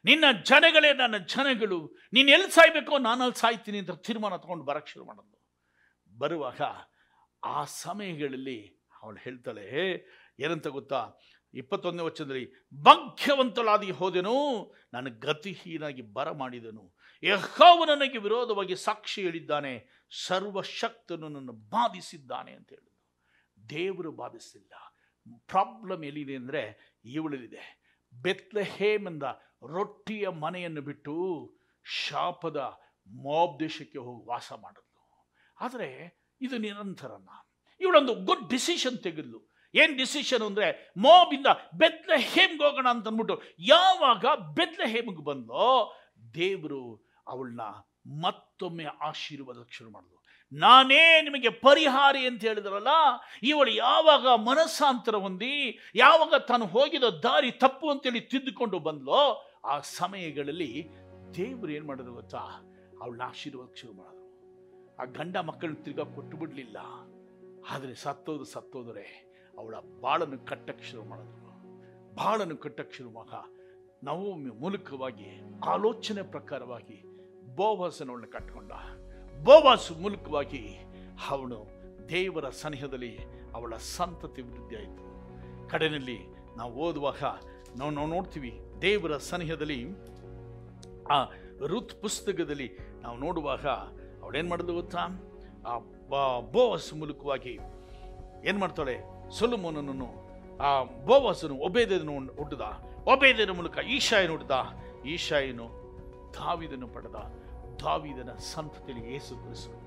ನಿನ್ನ 0.05 0.25
ಜನಗಳೇ 0.43 0.93
ನನ್ನ 0.93 1.17
ಜನಗಳು. 1.17 1.79
ನೀನು 2.13 2.29
ಎಲ್ಲಿ 2.29 2.51
ಸಾಯ್ಬೇಕೋ 2.51 2.97
ನಾನು 2.97 3.21
ಅಲ್ಲಿ 3.21 3.39
ಸಾಯ್ತೀನಿ 3.39 3.77
ಅಂತ 3.77 3.91
ತೀರ್ಮಾನ 3.91 4.35
ತಗೊಂಡು 4.35 4.63
ಬರಕ್ಕೆ 4.63 4.91
ಶುರು 4.91 5.05
ಮಾಡೋದು 5.05 5.37
ಬರುವಾಗ 6.17 6.61
ಆ 7.43 7.59
ಸಮಯಗಳಲ್ಲಿ 7.83 8.59
ಅವಳು 9.01 9.19
ಹೇಳ್ತಾಳೆ 9.25 9.65
ಏನಂತ 10.39 10.67
ಗೊತ್ತಾ? 10.77 11.01
ಇಪ್ಪತ್ತೊಂದನೇ 11.53 12.03
ವಚನದಲ್ಲಿ 12.07 12.45
ಭಾಗ್ಯವಂತಳಾದಿ 12.73 13.89
ಹೋದೆನು, 13.91 14.35
ನಾನು 14.93 15.09
ಗತಿಹೀನಾಗಿ 15.25 16.03
ಬರ 16.17 16.31
ಮಾಡಿದನು 16.41 16.83
ಯಹೋವ 17.23 17.79
ನನಗೆ 17.85 18.17
ವಿರೋಧವಾಗಿ 18.17 18.75
ಸಾಕ್ಷಿ 18.75 19.19
ಹೇಳಿದ್ದಾನೆ, 19.21 19.73
ಸರ್ವಶಕ್ತನು 20.27 21.27
ನನ್ನ 21.29 21.51
ಬಾಧಿಸಿದ್ದಾನೆ 21.75 22.51
ಅಂತ 22.57 22.69
ಹೇಳಿದ್ರು 22.69 22.97
ದೇವರು 23.57 24.11
ಬಾಧಿಸಿಲ್ಲ. 24.21 24.73
ಪ್ರಾಬ್ಲಮ್ 25.51 26.03
ಎಲ್ಲಿದೆ 26.03 26.35
ಅಂದರೆ 26.35 26.63
ಇವಳಲ್ಲಿದೆ 27.05 27.65
ಬೆತ್ಲೆಹೇಮ್ 28.13 28.77
ಹೇಮಿಂದ 28.77 29.25
ರೊಟ್ಟಿಯ 29.73 30.27
ಮನೆಯನ್ನು 30.43 30.81
ಬಿಟ್ಟು 30.81 31.15
ಶಾಪದ 31.85 32.59
ಮೋಬ್ 33.07 33.53
ದೇಶಕ್ಕೆ 33.59 33.99
ಹೋಗಿ 33.99 34.21
ವಾಸ 34.29 34.51
ಮಾಡಿದ್ಲು. 34.63 35.03
ಆದರೆ 35.57 35.89
ಇದು 36.41 36.57
ನಿರಂತರ 36.67 37.11
ಇವಳೊಂದು 37.81 38.13
ಗುಡ್ 38.27 38.45
ಡಿಸಿಷನ್ 38.49 38.97
ತೆಗೆದ್ಲು. 39.05 39.39
ಏನು 39.73 39.93
ಡಿಸಿಷನ್ 39.97 40.43
ಅಂದರೆ 40.47 40.67
ಮೋಬಿಂದ 41.05 41.49
ಬೆದ್ಲ 41.81 42.11
ಹೇಮ್ಗೆ 42.33 42.63
ಹೋಗೋಣ 42.65 42.87
ಅಂತ 42.93 43.07
ಅಂದ್ಬಿಟ್ಟು 43.07 43.35
ಯಾವಾಗ 43.73 44.25
ಬೆದ್ಲ 44.57 44.81
ಹೇಮ್ಗೆ 44.93 45.23
ಬಂದೋ 45.29 45.67
ದೇವರು 46.39 46.81
ಅವಳನ್ನ 47.27 47.65
ಮತ್ತೊಮ್ಮೆ 48.23 48.85
ಆಶೀರ್ವಾದಕ್ಕೆ 49.09 49.73
ಶುರು 49.77 49.89
ಮಾಡಿದ್ರು 49.91 50.17
ನಾನೇ 50.51 51.03
ನಿಮಗೆ 51.21 51.49
ಪರಿಹಾರಿ 51.65 52.21
ಅಂತ 52.29 52.41
ಹೇಳಿದ್ರಲ್ಲ, 52.49 52.93
ಇವಳು 53.43 53.71
ಯಾವಾಗ 53.71 54.25
ಮನಸ್ಸಾಂತರ 54.47 55.15
ಹೊಂದಿ, 55.25 55.53
ಯಾವಾಗ 55.95 56.33
ತಾನು 56.49 56.65
ಹೋಗಿದ 56.65 57.09
ದಾರಿ 57.25 57.51
ತಪ್ಪು 57.63 57.85
ಅಂತೇಳಿ 57.89 58.21
ತಿದ್ದುಕೊಂಡು 58.31 58.79
ಬಂದ್ಲೋ 58.87 59.21
ಆ 59.65 59.75
ಸಮಯಗಳಲ್ಲಿ 59.99 60.71
ದೇವರು 61.37 61.71
ಏನು 61.77 61.87
ಮಾಡಿದ್ರು 61.87 62.13
ಗೊತ್ತಾ? 62.13 62.43
ಅವಳನ್ನ 63.01 63.23
ಆಶೀರ್ವಾದ 63.31 63.69
ಶುರು 63.81 63.93
ಮಾಡಿದ್ರು 63.93 64.20
ಆ 65.01 65.05
ಗಂಡ 65.05 65.37
ಮಕ್ಕಳನ್ನ 65.37 65.83
ತಿರ್ಗಾ 65.83 66.03
ಕೊಟ್ಟು 66.03 66.37
ಬಿಡಲಿಲ್ಲ. 66.37 66.77
ಆದರೆ 67.69 67.95
ಸತ್ತೋದು 67.95 68.45
ಸತ್ತೋದರೆ 68.45 69.25
ಅವಳ 69.57 69.75
ಬಾಳನ್ನು 70.01 70.45
ಕಟ್ಟಕ್ಕೆ 70.45 70.85
ಶುರು 70.85 71.03
ಮಾಡಿದ್ರು. 71.03 71.51
ಬಾಳನ್ನು 72.15 72.57
ಕಟ್ಟಕ್ಕೆ 72.57 72.97
ಶುರು 72.97 73.09
ಮಗ 73.09 73.33
ನಾವು 74.03 74.35
ಮೂಲಕವಾಗಿ 74.35 75.41
ಆಲೋಚನೆ 75.67 76.21
ಪ್ರಕಾರವಾಗಿ 76.21 77.03
ಬೋವಾಸನವಳನ್ನ 77.55 78.25
ಕಟ್ಕೊಂಡ. 78.25 78.71
ಬೋವಾಸು 79.43 79.95
ಮೂಲಕವಾಗಿ 79.95 80.77
ಅವನು 81.29 81.65
ದೇವರ 82.09 82.49
ಸನಿಹದಲ್ಲಿ 82.49 83.17
ಅವಳ 83.53 83.77
ಸಂತತಿ 83.77 84.41
ವೃದ್ಧಿ 84.41 84.75
ಆಯಿತು. 84.75 85.11
ಕಡೆಯಲ್ಲಿ 85.69 86.19
ನಾವು 86.57 86.73
ಓದುವಾಗ 86.73 87.23
ನಾವು 87.77 87.91
ನಾವು 87.91 88.07
ನೋಡ್ತೀವಿ 88.07 88.59
ದೇವರ 88.81 89.17
ಸನಿಹದಲ್ಲಿ 89.17 89.85
ಆ 91.09 91.25
ಋತ್ 91.59 92.01
ಪುಸ್ತಕದಲ್ಲಿ 92.01 92.77
ನಾವು 93.01 93.17
ನೋಡುವಾಗ 93.17 93.65
ಅವಳೇನು 94.31 94.49
ಮಾಡಿದ್ಲು 94.49 94.73
ಗೊತ್ತಾ? 94.73 95.01
ಆ 95.69 95.71
ಬೋವಸ್ 96.53 96.93
ಮೂಲಕವಾಗಿ 96.99 97.53
ಏನು 98.49 98.59
ಮಾಡ್ತಾಳೆ? 98.59 98.93
ಸೊಲುಮೋನನನ್ನು, 99.37 100.07
ಆ 100.67 100.69
ಬೋವಸನು 101.07 101.55
ಒಬೇದನು 101.67 102.13
ಹುಟ್ಟಿದ 102.37 102.65
ಒಬೇದನ 103.13 103.51
ಮೂಲಕ 103.57 103.77
ಈಶಾಯನು 103.95 104.31
ಹುಟ್ಟಿದ 104.35 104.57
ಈಶಾಯನು 105.05 105.67
ದಾವಿದನು 106.37 106.87
ಪಡೆದ. 106.87 107.17
ದಾವಿದನ 107.83 108.31
ಸಂತತಿಯಲ್ಲಿ 108.53 109.03
ಏಸು 109.15 109.35
ಕ್ರಿಸ್ತು 109.43 109.77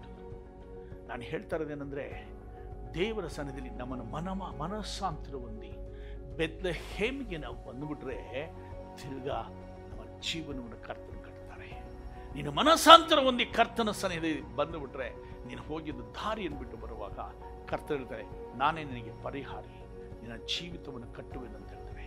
ನಾನು 1.09 1.23
ಹೇಳ್ತಾ 1.31 1.57
ಇರೋದೇನೆಂದರೆ 1.57 2.07
ದೇವರ 2.99 3.27
ಸನ್ನಿಧಿಯಲ್ಲಿ 3.37 3.73
ನಮ್ಮನ್ನು 3.81 4.07
ಮನಮ 4.17 4.43
ಮನಸ್ಸಾಂತರ 4.63 5.35
ಹೊಂದಿ 5.45 5.73
ಬೆದ್ದ 6.37 6.67
ಹೇಮಿಗೆ 6.93 7.39
ನಾವು 7.45 7.57
ಬಂದುಬಿಟ್ರೆ 7.67 8.19
ತಿರ್ಗಾ 9.01 9.41
ನಮ್ಮ 9.89 10.05
ಜೀವನವನ್ನು 10.21 10.81
ಕಟ್ತಾರೆ 10.87 11.14
ನೀನು 12.35 12.51
ಮನಸ್ಸಾಂತರ 12.59 13.19
ಹೊಂದಿ 13.27 13.45
ಕರ್ತನ 13.57 13.91
ಸನ್ನಿಧಿ 14.03 14.31
ಬಂದುಬಿಟ್ರೆ 14.59 15.09
ನೀನು 15.49 15.63
ಹೋಗಿದ್ದ 15.69 16.03
ದಾರಿಯನ್ನು 16.19 16.59
ಬಿಟ್ಟು 16.63 16.77
ಬರುವಾಗ 16.85 17.19
ಕರ್ತ 17.71 17.89
ಹೇಳ್ತಾರೆ 17.95 18.25
ನಾನೇ 18.61 18.83
ನಿನಗೆ 18.89 19.13
ಪರಿಹಾರಿ, 19.27 19.77
ನಿನ್ನ 20.21 20.37
ಜೀವಿತವನ್ನು 20.53 21.09
ಕಟ್ಟುವೆನಂತ 21.19 21.69
ಹೇಳ್ತಾರೆ 21.75 22.05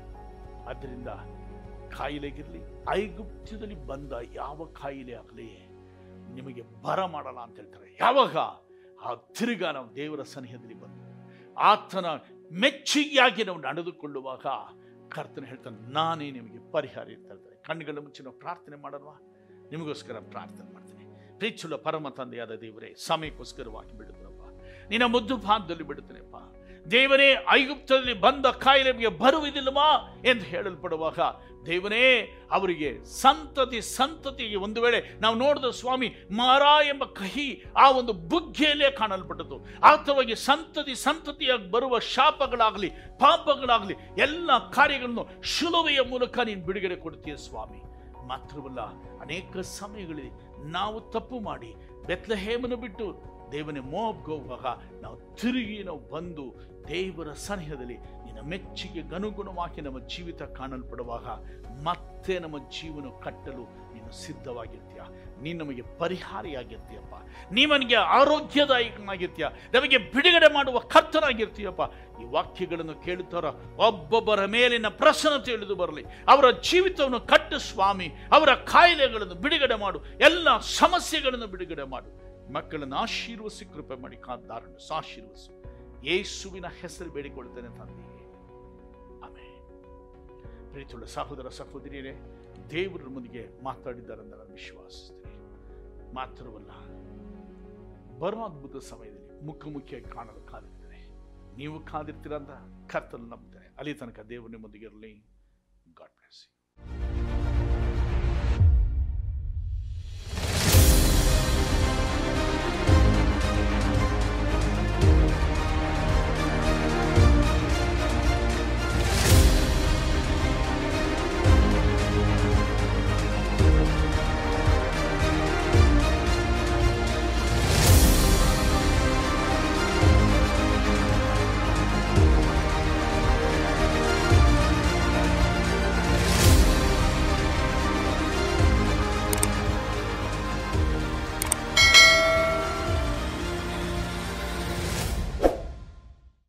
ಆದ್ದರಿಂದ 0.70 1.10
ಕಾಯಿಲೆಗಿರಲಿ 1.98 2.62
ಐಗುಪ್ತದಲ್ಲಿ 3.02 3.78
ಬಂದ 3.92 4.14
ಯಾವ 4.42 4.66
ಕಾಯಿಲೆ 4.82 5.14
ಆಗಲಿ 5.22 5.50
ನಿಮಗೆ 6.38 6.64
ಬರ 6.86 7.00
ಮಾಡಲ್ಲ 7.16 7.40
ಅಂತ 7.48 7.58
ಹೇಳ್ತಾರೆ. 7.62 7.90
ಯಾವಾಗ? 8.04 8.36
ಆ 9.06 9.14
ತಿರುಗಾ 9.38 9.70
ನಾವು 9.78 9.90
ದೇವರ 10.00 10.22
ಸನಿಹದಲ್ಲಿ 10.34 10.78
ಬಂದು, 10.84 11.04
ಆತನ 11.70 12.08
ಮೆಚ್ಚುಗೆಯಾಗಿ 12.64 13.44
ನಾವು 13.50 13.60
ನಡೆದುಕೊಳ್ಳುವಾಗ 13.68 14.46
ಕರ್ತನ 15.16 15.46
ಹೇಳ್ತಾನೆ, 15.52 15.80
ನಾನೇ 15.98 16.28
ನಿಮಗೆ 16.38 16.60
ಪರಿಹಾರ 16.76 17.08
ಅಂತ 17.18 17.28
ಹೇಳ್ತಾರೆ 17.34 17.58
ಕಣ್ಣುಗಳ 17.68 18.00
ಮುಂಚೆ 18.06 18.24
ನಾವು 18.28 18.38
ಪ್ರಾರ್ಥನೆ 18.44 18.78
ಮಾಡಲ್ವಾ? 18.86 19.16
ನಿಮಗೋಸ್ಕರ 19.72 20.18
ಪ್ರಾರ್ಥನೆ 20.32 20.74
ಮಾಡ್ತೀನಿ. 20.74 21.06
ಪ್ರೀಚುಲ 21.38 21.76
ಪರಮ 21.76 22.10
ತಂದೆಯಾದ 22.10 22.52
ದೇವರೇ, 22.52 22.94
ಸಮಯಕ್ಕೋಸ್ಕರವಾಗಿ 23.08 23.98
ಬಿಡುತ್ತಪ್ಪ 23.98 24.34
ನಿನ್ನ 24.90 25.04
ಮುದ್ದು 25.04 25.38
ಭಾಗದಲ್ಲಿ 25.38 25.84
ಬಿಡುತ್ತೇನೆಪ್ಪ. 25.84 26.36
ದೇವರೇ, 26.92 27.46
ಐಗುಪ್ತದಲ್ಲಿ 27.50 28.14
ಬಂದ 28.14 28.46
ಕಾಯಿಲೆಗೆ 28.46 29.08
ಬರುವುದಿಲ್ಲವಾ 29.08 30.16
ಎಂದು 30.26 30.46
ಹೇಳಲ್ಪಡುವಾಗ 30.46 31.20
ದೇವನೇ 31.66 32.38
ಅವರಿಗೆ 32.52 33.06
ಸಂತತಿ, 33.06 33.82
ಸಂತತಿಗೆ 33.82 34.56
ಒಂದು 34.56 34.82
ವೇಳೆ 34.82 35.20
ನಾವು 35.20 35.36
ನೋಡಿದ 35.36 35.70
ಸ್ವಾಮಿ 35.70 36.08
ಮಾರ 36.32 36.62
ಎಂಬ 36.88 37.04
ಕಹಿ 37.04 37.64
ಆ 37.78 37.92
ಒಂದು 37.92 38.14
ಬುಗ್ಗೆಯಲ್ಲೇ 38.14 38.92
ಕಾಣಲ್ಪಟ್ಟದ್ದು. 38.92 39.66
ಆತವಾಗಿ 39.84 40.36
ಸಂತತಿ, 40.36 40.96
ಸಂತತಿಯಾಗಿ 40.96 41.72
ಬರುವ 41.72 42.00
ಶಾಪಗಳಾಗಲಿ, 42.00 42.90
ಪಾಪಗಳಾಗಲಿ 43.20 43.94
ಎಲ್ಲ 44.18 44.58
ಕಾರ್ಯಗಳನ್ನು 44.72 45.28
ಶುಲುವೆಯ 45.44 46.00
ಮೂಲಕ 46.10 46.40
ನೀನು 46.40 46.66
ಬಿಡುಗಡೆ 46.66 46.96
ಕೊಡ್ತೀಯ 46.96 47.36
ಸ್ವಾಮಿ. 47.36 47.87
ಮಾತ್ರವಲ್ಲ 48.28 48.82
ಅನೇಕ 49.20 49.58
ಸಮಯಗಳಲ್ಲಿ 49.58 50.32
ನಾವು 50.72 50.98
ತಪ್ಪು 51.12 51.40
ಮಾಡಿ 51.40 51.72
ಬೆತ್ಲಹೇಮನ್ನು 52.08 52.78
ಬಿಟ್ಟು 52.78 53.06
ದೇವನೇ 53.52 53.80
ಮೋಬ್ಗೆ 53.80 54.32
ಹೋಗುವಾಗ 54.32 54.68
ನಾವು 55.02 55.18
ತಿರುಗಿ 55.36 55.84
ನಾವು 55.84 56.00
ಬಂದು 56.10 56.46
ದೇವರ 56.88 57.32
ಸನಿಹದಲ್ಲಿ 57.48 57.98
ನಿನ್ನ 58.26 58.42
ಮೆಚ್ಚುಗೆ 58.50 59.02
ಅನುಗುಣವಾಗಿ 59.16 59.82
ನಮ್ಮ 59.82 60.00
ಜೀವಿತ 60.08 60.44
ಕಾಣಲ್ಪಡುವಾಗ 60.58 61.28
ಮತ್ತೆ 61.84 62.40
ನಮ್ಮ 62.40 62.58
ಜೀವನ 62.70 63.10
ಕಟ್ಟಲು 63.24 63.66
ನೀನು 63.94 64.12
ಸಿದ್ಧವಾಗಿರ್ತೀಯ. 64.24 65.02
ನೀನು 65.42 65.66
ನಮಗೆ 65.66 65.82
ಪರಿಹಾರಿಯಾಗಿರ್ತೀಯಪ್ಪ. 65.98 67.14
ನೀ 67.52 67.66
ನನಗೆ 67.66 67.96
ಆರೋಗ್ಯದಾಯಕನಾಗಿರ್ತೀಯ. 67.96 69.48
ನಮಗೆ 69.74 69.98
ಬಿಡುಗಡೆ 69.98 70.54
ಮಾಡುವ 70.54 70.80
ಕರ್ತನಾಗಿರ್ತೀಯಪ್ಪ. 70.80 71.82
ಈ 72.22 72.26
ವಾಕ್ಯಗಳನ್ನು 72.26 72.96
ಕೇಳುತ್ತಾರ 72.96 73.46
ಒಬ್ಬೊಬ್ಬರ 73.78 74.46
ಮೇಲಿನ 74.46 74.88
ಪ್ರಸನ್ನತೆ 74.88 75.52
ಇಳಿದು 75.52 75.76
ಬರಲಿ. 75.76 76.04
ಅವರ 76.04 76.52
ಜೀವಿತವನ್ನು 76.52 77.20
ಕಟ್ಟು 77.20 77.60
ಸ್ವಾಮಿ. 77.60 78.12
ಅವರ 78.32 78.54
ಕಾಯಿಲೆಗಳನ್ನು 78.54 79.34
ಬಿಡುಗಡೆ 79.34 79.76
ಮಾಡು. 79.76 80.00
ಎಲ್ಲ 80.06 80.58
ಸಮಸ್ಯೆಗಳನ್ನು 80.58 81.48
ಬಿಡುಗಡೆ 81.48 81.84
ಮಾಡು. 81.84 82.28
ಮಕ್ಕಳನ್ನು 82.54 82.96
ಆಶೀರ್ವಸಿ 82.96 83.66
ಕೃಪೆ 83.66 83.96
ಮಾಡಿ. 83.96 84.18
ಕಾದಾರನ್ನು 84.18 84.88
ಸಾಶೀರ್ವಸಿ 84.88 85.58
ಯೇಸುವಿನ 86.10 86.66
ಹೆಸರು 86.82 87.10
ಬೇಡಿಕೊಳ್ಳುತ್ತೇನೆ 87.10 87.68
ತಂದೆ. 87.68 88.18
ಆಮೇಲೆ 89.26 90.72
ಪ್ರೀತಿಯುಳ್ಳ 90.72 91.06
ಸಹೋದರ 91.06 91.50
ಸಹೋದರಿಯರೇ, 91.50 92.12
ದೇವರ 92.70 93.02
ಮುಂದೆ 93.10 93.64
ಮಾತಾಡಿದ್ದಾರೆ 93.64 94.22
ನನ್ನ 94.22 94.52
ವಿಶ್ವಾಸಿಸ್ತೇನೆ 94.52 95.17
ಮಾತ್ರವಲ್ಲ 96.14 96.72
ಅದ್ಭುತ 98.44 98.78
ಸಮಯದಲ್ಲಿ 98.78 99.46
ಮುಖಾಮುಖಿಯಾಗಿ 99.46 100.06
ಕಾಣಲು 100.06 100.46
ಕಾದಿರ್ತಾರೆ 100.46 101.10
ನೀವು 101.58 101.86
ಕಾದಿರ್ತೀರ 101.86 102.36
ಅಂತ 102.36 102.50
ಕರ್ತಲು 102.92 103.26
ನಂಬ್ತಾರೆ 103.26 103.66
ಅಲ್ಲಿ 103.78 103.94
ತನಕ 103.94 104.20
ದೇವರು 104.20 104.52
ನಿಮ್ಮೊಂದಿಗೆ 104.52 104.86
ಇರಲಿ. 104.86 105.14
God 105.98 106.12
bless 106.12 106.57